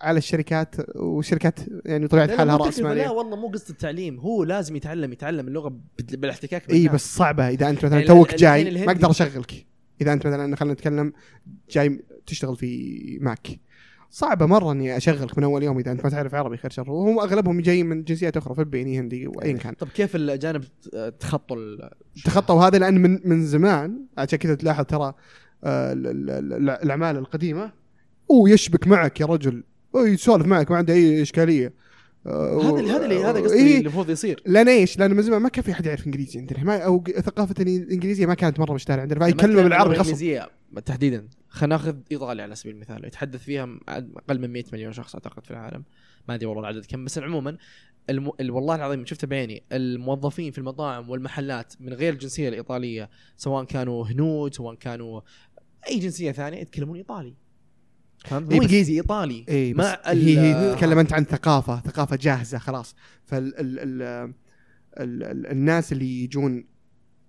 [0.00, 4.18] على الشركات والشركات يعني لا، حالها رأس لا والله مو قصة التعليم.
[4.18, 6.88] هو لازم يتعلم يتعلم اللغة بال- بالاحتكاك إي.
[6.88, 7.48] بس صعبة.
[7.48, 9.66] إذا أنت مثلا يعني توك جاي ما أقدر أشغلك.
[10.00, 11.12] إذا أنت مثلا خلينا نتكلم
[11.70, 13.48] جاي تشتغل في ماك.
[14.10, 15.78] صعبة مرة إني أشغلك من أول يوم.
[15.78, 16.90] إذا أنت ما تعرف عربي خير شر.
[16.90, 19.74] وهم أغلبهم جايين من جنسيات أخرى فلبيني هندي وايا كان.
[19.74, 20.64] طب كيف الاجانب
[21.20, 21.56] تخطوا
[22.24, 25.14] تخطوا هذا؟ لأن من من زمان عشان كذا تلاحظ ترى
[25.64, 27.72] آه، ال- ال- ال- الأعمال القديمة
[28.32, 29.64] هو يشبك معك يا رجل.
[29.96, 31.72] هو يسولف معك ما عنده أي إشكالية.
[32.26, 33.62] هذا اللي- هذا اللي هذا قصدي إيه.
[33.62, 34.42] اللي المفروض يصير.
[34.46, 36.64] لأن إيش؟ لأن من زمان ما كان في أحد يعرف إنجليزي عندنا.
[36.64, 39.28] ما أو ثقافة الإنجليزية ما كانت مرة مشتهرة عندنا.
[39.28, 40.48] أتكلم بالعربي غصب الإنجليزية
[40.86, 43.04] تحديدا خلينا نأخذ إيطاليا على سبيل المثال.
[43.04, 45.84] يتحدث فيها أقل من 100 مليون شخص أعتقد في العالم.
[46.28, 47.56] ما أدري والله العدد كم بس عموما
[48.10, 48.30] الم...
[48.40, 54.06] ال- والله العظيم شفته بعيني الموظفين في المطاعم والمحلات من غير الجنسية الإيطالية سواء كانوا
[54.06, 55.20] هنود سواء كانوا
[55.88, 57.34] أي جنسية ثانية يتكلمون إيطالي.
[58.24, 61.80] فهمت؟ إيه مو بس- إنجليزي إيطالي اي مع هي هي ال- تتكلم انت عن ثقافة
[61.80, 62.94] ثقافة جاهزة خلاص
[63.24, 64.02] فال ال ال
[65.00, 66.64] ال ال الناس اللي يجون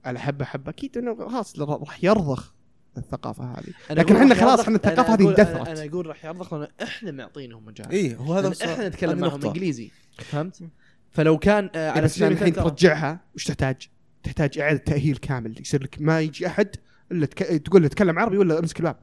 [0.06, 2.54] على حبه حبه أكيد إنه خلاص راح يرضخ
[2.98, 5.66] الثقافة هذه لكن إحنا خلاص إحنا الثقافة أنا هذه اندثرت.
[5.66, 8.54] أنا- أنا أقول راح يرضخ لأن إحنا معطينهم مجال اي هو هذا.
[8.66, 9.46] إحنا نتكلم معهم.
[9.46, 10.64] إنجليزي فهمت؟
[11.12, 13.90] فلو كان آه إيه على سبيل الحين ترجعها وش تحتاج؟
[14.24, 16.68] تحتاج إعادة تأهيل كامل يصير لك ما يجي أحد
[17.12, 17.40] إلا تك...
[17.44, 18.96] تقول له تكلم عربي ولا امسك الباب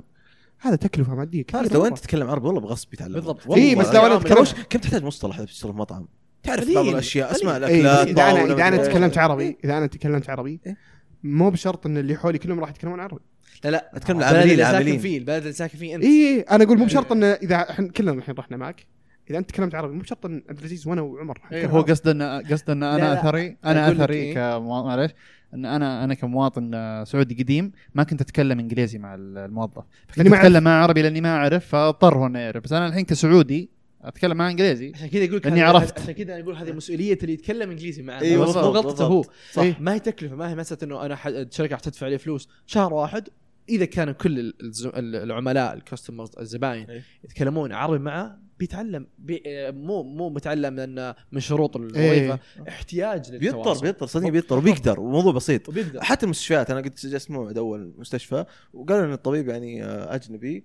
[0.61, 1.87] هذا تكلفة مادية كبيرة تعرف لو.
[1.87, 3.47] أنت تتكلم عربي والله بغصب يتعلم بالضبط.
[3.47, 3.65] والله.
[3.65, 6.09] إيه، بس لو أتكلم- وش- كم تحتاج مصطلح إذا بتشتغل في مطعم
[6.43, 6.75] تعرف.
[6.75, 7.55] بعض الأشياء أسماء.
[7.55, 9.19] إيه الأكلات إذا أنا طاولة، إذا أنا تكلمت.
[9.19, 10.77] عربي إذا أنا تكلمت عربي إيه.
[11.23, 13.21] مو بشرط إن اللي حولي كلهم راح يتكلمون عربي
[13.65, 16.41] لا لا أتكلم البلد العاملين اللي ساكن العاملين فيه البلد اللي ساكن فيه أنت اي
[16.41, 18.87] أنا أقول مو بشرط إن إذا إحنا كلنا الحين رحنا معك
[19.31, 21.93] إذا أنت تكلمت عربي مو بشرط إن عبد العزيز وأنا وعمر إيه هو عربي.
[21.93, 23.21] قصد ان قصد إن أنا.
[23.21, 25.13] أثري أنا أثري إيه؟ معلش
[25.55, 29.85] إن أنا أنا كمواطن آه، سعودي قديم ما كنت أتكلم إنجليزي مع ال- الموظف
[30.17, 30.63] لأني كنت ما أتكلم.
[30.65, 33.71] معه عربي لاني ما أعرف فأضطر هو إنه يعرف بس أنا الحين كسعودي
[34.03, 36.01] أتكلم معه إنجليزي عشان كذا يقول هذا- عرفت.
[36.01, 39.23] عشان كذا أنا أقول هذه مسؤولية اللي يتكلم إنجليزي معه إيه، مو غلطته هو.
[39.53, 39.77] صح إيه.
[39.81, 42.95] ما هي تكلفة ما هي مسألة إنه أنا ح- الشركة راح تدفع لي فلوس شهر
[42.95, 43.29] واحد
[43.69, 47.03] إذا كانوا كل ال- الز- ال- العملاء الكاستمرز الزباين إيه.
[47.25, 51.83] يتكلمون عربي معه بيتعلم بي آه، مو مو متعلم لأن من شروط إيه.
[51.87, 52.39] الوظيفة
[52.69, 55.69] احتياج بيضطر للتواصل بيضطر صدقني بيضطر وبيقدر وموضوع بسيط.
[55.69, 56.01] وبيقدر.
[56.03, 58.45] حتى المستشفيات أنا قد جلست موعد أول مستشفى
[58.75, 60.65] وقالوا إن الطبيب يعني آه، أجنبي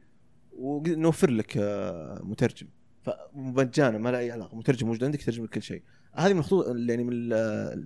[0.58, 2.68] ونوفر لك آه، مترجم.
[3.04, 5.82] فمجانا ما له أي علاقة مترجم موجود عندك يترجم لك كل شيء.
[6.16, 7.34] هذه من الخطوط يعني من ال-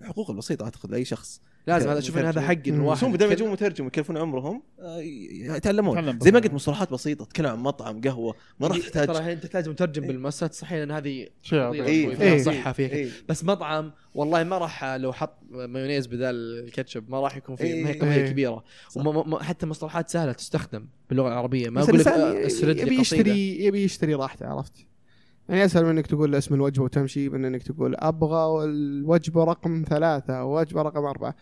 [0.02, 1.42] الحقوق البسيطة أعتقد لأي شخص.
[1.68, 2.56] لازم هذا أشوف إن هذا حق.
[2.68, 3.34] الواحد بس هم بدل ما.
[3.34, 6.40] يجيبون مترجم ويكلفون عمرهم آه، يتعلمون يتعلم زي ما.
[6.40, 10.52] قلت مصطلحات بسيطة تتكلم عن مطعم قهوة ما راح تحتاج ترى أنت تحتاج مترجم بالمؤسسات
[10.52, 11.28] الصحيه لأن هذه.
[11.44, 12.38] فيها.
[12.38, 13.10] صحه فيها.
[13.30, 17.90] بس مطعم والله ما راح لو حط مايونيز بدال الكاتشب ما راح يكون فيه ما
[17.90, 17.94] هي.
[18.00, 18.30] قضيه.
[18.30, 18.64] كبيرة
[19.42, 22.08] حتى مصطلحات سهلة تستخدم باللغة العربية ما أقول لك
[22.64, 24.89] يبي يشتري يبي يشتري راحته عرفت
[25.50, 30.44] يعني أسهل من إنك تقول اسم الوجبة وتمشي من إنك تقول أبغى الوجبة رقم ثلاثة
[30.44, 31.36] ووجبة رقم أربعة.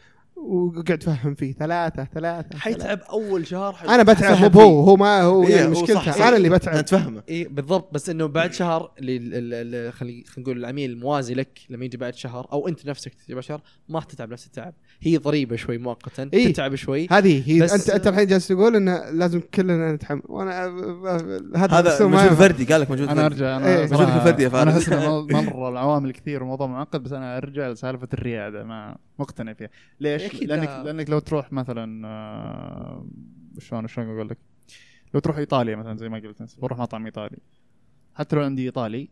[0.45, 2.57] وقاعد تفهم فيه ثلاثة ثلاثة ثلاثة.
[2.59, 4.61] حيتعب أول شهر حي- أنا بتعب مو.
[4.61, 6.25] هو هو ما هو إيه، يعني هو مشكلته صح، صح.
[6.27, 11.33] أنا اللي بتعب تفهمه اي بالضبط بس إنه بعد شهر خلينا خلينا نقول العميل الموازي
[11.33, 14.73] لك لما يجي بعد شهر أو أنت نفسك تجي بعد شهر ما تتعب نفس التعب
[15.01, 16.53] هي ضريبة شوي مؤقتا إيه.
[16.53, 20.65] تتعب شوي هذه هي بس- أنت أنت الحين جالس تقول إنه لازم كلنا نتحمل وأنا
[21.55, 22.35] هذا هذا مجهود ينفع.
[22.35, 23.87] فردي قال لك مجهود أنا فردي أرجع إيه.
[23.87, 24.53] فارس.
[24.53, 29.53] أنا أحس إنه مرة العوامل كثير وموضوع معقد بس أنا ارجع لسالفه الريادة ما مقتنع
[29.53, 30.83] فيها ليش؟ أكيد لانك لا.
[30.83, 33.07] لأنك لو تروح مثلا آه،
[33.59, 34.37] شلون شلون أقول لك؟
[35.13, 37.37] لو تروح إيطاليا مثلا زي ما قلت بروح مطعم إيطالي
[38.15, 39.09] حتى لو عندي إيطالي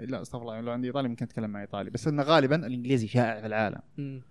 [0.00, 3.40] لا أستغفر الله لو عندي إيطالي ممكن أتكلم مع إيطالي بس إنه غالبا الإنجليزي شائع
[3.40, 4.22] في العالم مم.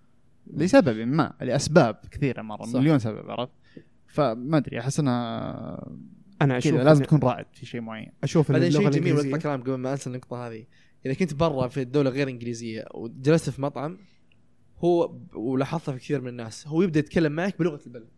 [0.47, 2.80] لسبب ما لأسباب كثيرة مرة صح.
[2.80, 3.51] مليون سبب عرفت؟
[4.07, 5.91] فما أدري أحس انها
[6.41, 9.74] أنا أشوف لازم إن- تكون رائد في شيء معين أشوف بعدين شيء جميل كلام قبل
[9.76, 10.66] ما انسى النقطة هذه
[11.05, 13.97] إذا كنت برا في الدولة غير إنجليزية وجلست في مطعم
[14.84, 16.67] هو ولاحظتها في كثير من الناس.
[16.67, 18.09] هو يبدأ يتكلم معك بلغة البلد.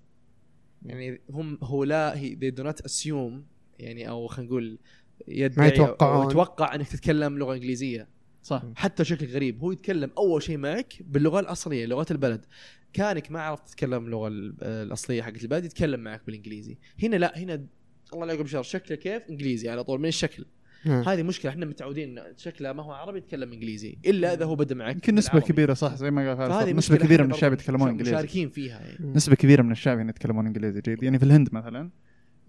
[0.85, 3.33] يعني هم هو لا هي they do not assume
[3.79, 4.79] يعني أو خلينا نقول
[5.27, 6.29] يدعي يتوقعون.
[6.31, 8.07] يتوقع إنك تتكلم لغة إنجليزية.
[8.43, 8.63] صح.
[8.75, 9.59] حتى شكلك غريب.
[9.59, 12.45] هو يتكلم أول شيء معك باللغة الأصلية لغة البلد.
[12.93, 16.77] كانك ما عرفت تتكلم اللغة ال- الأصلية حقت البلد يتكلم معك بالإنجليزي.
[17.03, 17.65] هنا لا هنا
[18.13, 18.63] الله لا يعقب شر.
[18.63, 20.45] شكله كيف؟ إنجليزي على طول من الشكل.
[20.87, 24.95] هذه مشكلة إحنا متعودين شكله ما هو عربي يتكلم إنجليزي إلا إذا هو بدأ معك
[24.95, 25.53] يمكن نسبة بالعربي.
[25.53, 28.11] كبيرة صح؟ زي ما قال فارس فهذه نسبة مشكلة كبيرة من الشعب يتكلمون إنجليزي.
[28.11, 31.89] مشاركين فيها يعني نسبة كبيرة من الشعب هنا يتكلمون إنجليزي جيد يعني في الهند مثلا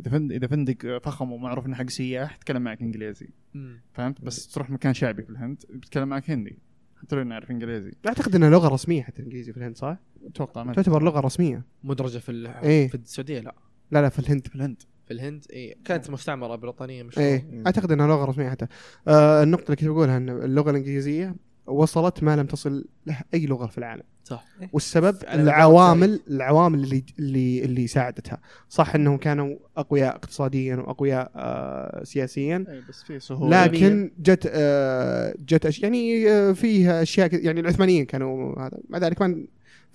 [0.00, 3.28] إذا فندق إذا فندق فخم ومعروف إنه حق سياح يتكلم معك إنجليزي.
[3.54, 3.80] مم.
[3.92, 6.58] فهمت؟ بس تروح مكان شعبي في الهند بيتكلم معك هندي.
[7.02, 7.92] حتى لو إنه يعرف إنجليزي.
[8.08, 11.64] أعتقد إنها لغة رسمية حتى الانجليزي في الهند صح؟ أتوقع تعتبر لغة رسمية.
[11.84, 12.88] مدرجة في ال- إيه.
[12.88, 13.54] في السعودية؟ لا.
[13.90, 14.46] لا لا في الهند.
[14.46, 14.82] في الهند.
[15.06, 18.66] في الهند اي كانت مستعمرة بريطانية مش إيه أعتقد إنها لغة رسمية حتى.
[19.08, 21.34] آه النقطة اللي كنت بقولها إن اللغة الإنجليزية
[21.66, 24.02] وصلت ما لم تصل له أي لغة في العالم.
[24.24, 24.44] صح.
[24.72, 28.40] والسبب العوامل العوامل اللي اللي اللي ساعدتها.
[28.68, 35.34] صح إنهم كانوا أقوياء اقتصاديا وأقوياء آه سياسيا اي بس في سهولة لكن جت آه
[35.46, 35.80] جت أش...
[35.82, 38.78] يعني آه فيه أشياء يعني العثمانيين كانوا هذا.
[38.88, 39.46] مع ذلك كان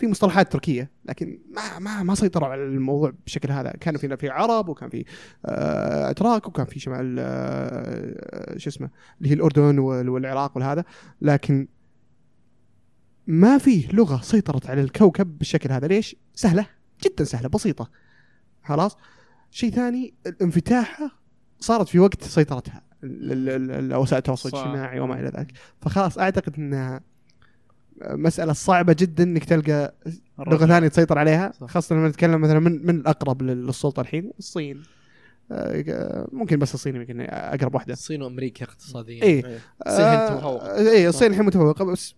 [0.01, 3.71] في مصطلحات تركية لكن ما ما ما سيطروا على الموضوع بالشكل هذا.
[3.71, 5.05] كان في في عرب وكان في
[5.45, 10.83] آه اتراك وكان في شمال آه شو اسمه اللي هي الأردن وال- والعراق والهذا.
[11.21, 11.67] لكن
[13.27, 15.87] ما فيه لغة سيطرت على الكوكب بالشكل هذا.
[15.87, 16.65] ليش؟ سهلة
[17.03, 17.89] جدا سهلة بسيطة.
[18.63, 18.97] خلاص؟
[19.51, 21.11] شيء ثاني انفتاحها
[21.59, 24.49] صارت في وقت سيطرتها وسائل التواصل.
[24.49, 25.51] الاجتماعي وما إلى ذلك.
[25.81, 27.01] فخلاص أعتقد إنها
[28.09, 29.93] مسألة صعبة جدا إنك تلقى
[30.39, 31.67] لغة ثانية تسيطر عليها صح.
[31.67, 34.83] خاصة لما نتكلم مثلا من من الأقرب لل- للسلطة الحين؟ الصين.
[35.51, 37.93] آه، ممكن بس الصين يمكن أقرب واحدة.
[37.93, 39.23] الصين وأمريكا اقتصاديا.
[39.87, 40.77] الصين هي آه، متفوقة.
[40.77, 42.15] إيه الصين الحين متفوقة بس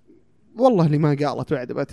[0.58, 1.88] والله اللي ما قالت بعد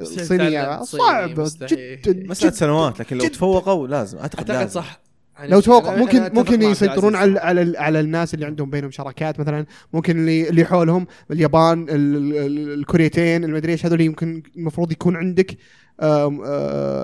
[0.00, 2.00] الصين صعبة مستحيل.
[2.02, 3.28] جدا جدا سنوات لكن لو.
[3.28, 4.18] تفوقوا لازم.
[4.18, 4.80] أعتقد أعتقد لازم.
[4.80, 5.00] صح.
[5.44, 7.14] لو توقع ممكن ممكن يسيطرون.
[7.16, 11.90] على على على الناس اللي عندهم بينهم شراكات مثلا ممكن اللي اللي حولهم اليابان ال-
[12.16, 15.56] ال- ال- الكوريتين المدري إيش هذول يمكن المفروض يكون عندك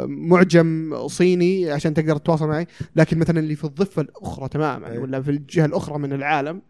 [0.08, 2.66] معجم صيني عشان تقدر تتواصل معي
[2.96, 4.98] لكن مثلا اللي في الضفة الأخرى تماما أي.
[4.98, 6.62] ولا في الجهة الأخرى من العالم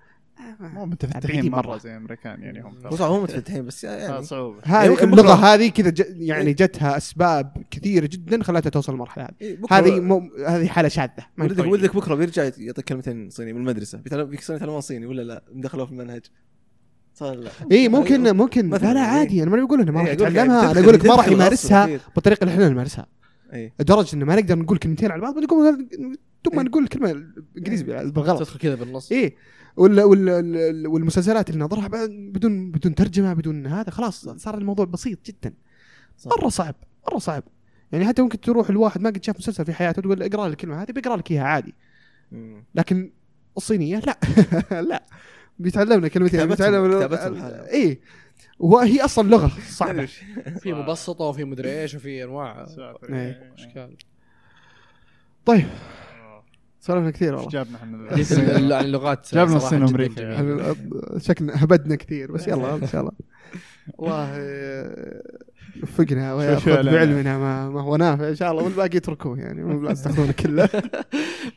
[0.60, 1.78] مو متفتحين بعيدين مرة.
[1.78, 2.74] زي الأمريكان يعني هم.
[2.86, 6.96] هو صعب هم متفتحين بس يعني صعوبة هذه ممكن اللغة هذه كذا ج- يعني جتها
[6.96, 9.32] أسباب كثيرة جدا خلتها توصل المرحله هذه.
[9.42, 11.10] إيه، هذه مو هذه حالة شاذة.
[11.38, 11.70] ولدك ينفع.
[11.70, 15.86] ولدك بكرة بيرجع يعطيك كلمتين صيني من المدرسة بيتعلم بيكسرون يتعلمون صيني ولا لا؟ دخلوه
[15.86, 16.22] في المنهج.
[17.14, 17.50] صار لا.
[17.72, 19.06] إي ممكن ممكن مثلاً، لا لا إيه.
[19.06, 20.38] عادي أنا ما بقول إنه ما راح إيه، يتعلمها.
[20.44, 23.06] يعني أنا أقول لك ما راح يمارسها بالطريقة اللي إحنا نمارسها
[23.54, 25.88] اي لدرجة إنه ما نقدر نقول كلمتين على بعض نقول
[26.44, 26.64] ثم إيه.
[26.66, 27.10] نقول كلمه
[27.58, 28.38] انجليزي بالغلط.
[28.38, 29.12] تدخل كذا بالنص.
[29.76, 35.26] ولا ولا ولا- والمسلسلات اللي نظرها بدون بدون ترجمة بدون هذا خلاص صار الموضوع بسيط
[35.26, 35.54] جدا.
[36.18, 36.30] صح.
[36.38, 36.74] مرة صعب
[37.08, 37.42] مرة صعب.
[37.92, 40.82] يعني حتى ممكن تروح الواحد ما قد شاف مسلسل في حياته تقول اقرأ لي الكلمة
[40.82, 41.74] هذه بيقرأ لك إياها عادي.
[42.74, 43.12] لكن
[43.56, 44.18] الصينية لا
[44.90, 45.04] لا.
[45.58, 46.48] بيتعلمنا كلمتين كتابتهم-
[46.94, 47.64] بيتعلم.
[47.72, 48.00] اي
[48.58, 50.06] وهي أصلا لغة صعبة.
[50.62, 52.66] في مبسطة وفي مدري إيش وفي أنواع
[53.10, 53.52] إيه.
[53.58, 53.96] إشكال.
[55.46, 55.66] طيب.
[56.84, 59.84] سولفنا كثير إيش والله جابنا إحنا اللغات جابنا الصين.
[59.84, 60.74] جميل.
[61.18, 63.12] شكلنا هبدنا كثير بس يلا إن شاء الله
[63.98, 65.22] والله آه،
[65.82, 66.96] وفقنا شوي ويأخذ شوي علينا.
[66.96, 70.68] بعلمنا ما, ما هو نافع إن شاء الله والباقي اتركوه يعني مو لازم تاخذونه كله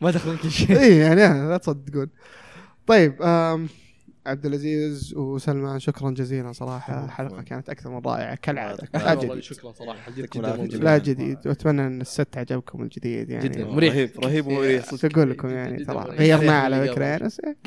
[0.01, 2.07] ما تاخذون كل شيء اي يعني لا تصدقون
[2.87, 3.67] طيب آم،
[4.25, 7.05] عبد العزيز وسلمان شكرا جزيلا صراحة.
[7.05, 9.39] الحلقة كانت أكثر من رائعه كالعاده لا جديد.
[9.39, 10.11] شكرا صراحة.
[10.11, 10.77] جدا.
[10.77, 11.37] لا جديد.
[11.45, 13.49] واتمنى أن الست عجبكم الجديد يعني.
[13.49, 13.65] جدا.
[13.65, 13.93] مريح.
[13.93, 16.15] رهيب رهيب ومريح شو أقول لكم يعني؟ جداً ترى.
[16.15, 16.87] غيرناه على.
[16.87, 17.05] فكره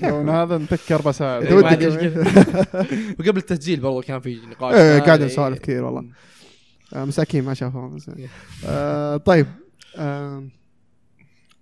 [0.03, 1.55] يعني من هذا نتذكر بس إيه،
[3.21, 5.27] وقبل التسجيل برضو كان في نقاش إيه، قاعد إيه.
[5.27, 6.05] نسولف كثير والله.
[6.95, 7.99] آه، مساكين ما شافوهم
[8.67, 9.47] آه، طيب.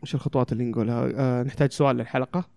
[0.03, 2.49] وش الخطوات اللي نقولها؟ آه، نحتاج سؤال للحلقة؟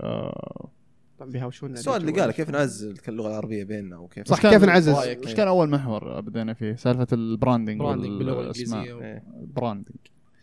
[0.00, 0.70] آه،
[1.18, 5.34] طبعا بيهاوشونا السؤال اللي قاله كيف نعزل اللغة العربية بيننا وكيف صح كيف نعزز؟ إيش
[5.34, 8.40] كان أول محور بدينا فيه سالفة ال branding branding باللغة.
[8.40, 9.22] الإنجليزية إيه.
[9.54, 9.96] branding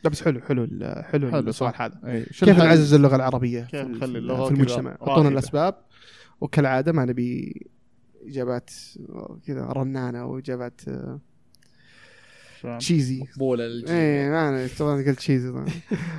[0.03, 0.67] لا بس حلو حلو
[1.03, 1.73] حلو, حلو، السؤال.
[1.75, 5.75] هذا شو كيف؟ نعزز اللغة العربية كيف في- نخلي اللغة في المجتمع؟ أعطونا الأسباب
[6.41, 7.61] وكالعادة ما نبي
[8.27, 8.69] إجابات
[9.47, 11.19] كذا رنانة وإجابات آه،؟
[12.79, 13.63] cheesy مقبوله.
[13.63, 15.65] إيه ما أنا طبعا قلت تشيزي طبعاً.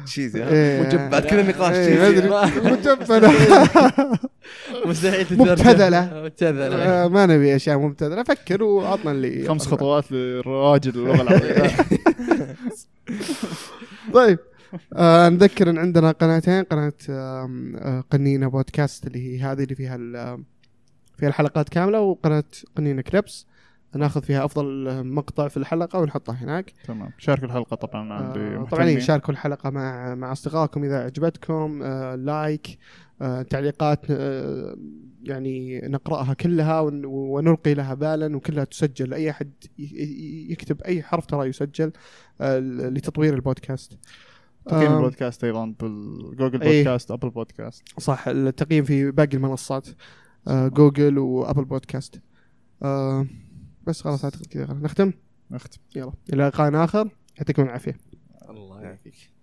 [0.06, 1.08] تشيزي إيه.
[1.08, 2.28] بعد كل النقاش إيه، cheesy.
[2.28, 2.50] مجبنه
[4.86, 5.26] مستحيل.
[5.38, 11.76] مبتذله آه، ما نبي اشياء مبتذله فكر وعطنا اللي خمس خطوات لرواج اللغة العربيه
[14.14, 14.38] طيب
[14.96, 20.42] آه نذكر إن عندنا قناتين قناة آه قنينة بودكاست اللي هي هذه اللي فيها ال-
[21.18, 22.44] فيها الحلقات كاملة وقناة
[22.76, 23.46] قنينة كليبس
[23.96, 26.72] ناخذ فيها أفضل مقطع في الحلقة ونحطه هناك.
[26.84, 27.10] تمام.
[27.18, 28.86] شارك الحلقة طبعا آه طبعا مهتمين.
[28.88, 31.82] إيه، شاركوا الحلقة مع مع أصدقائكم إذا عجبتكم
[32.14, 32.78] لايك
[33.22, 34.76] آه تعليقات آه
[35.22, 39.14] يعني نقرأها كلها ون- ونلقي لها بالا وكلها تسجل.
[39.14, 39.50] أي أحد
[40.50, 41.92] يكتب أي حرف ترى يسجل
[42.40, 43.98] لتطوير البودكاست.
[44.66, 46.58] تقييم البودكاست أيضا بال Google.
[46.58, 49.88] Podcast Apple Podcast صح التقييم في باقي المنصات
[50.48, 52.20] Google و Apple Podcast
[53.86, 55.12] بس خلاص اعتقد كذا نختم؟
[55.50, 55.80] نختم.
[55.96, 56.12] يلا.
[56.32, 57.10] إلى لقاء آخر.
[57.38, 57.96] يعطيكم العافية.
[58.50, 59.35] الله يعافيك.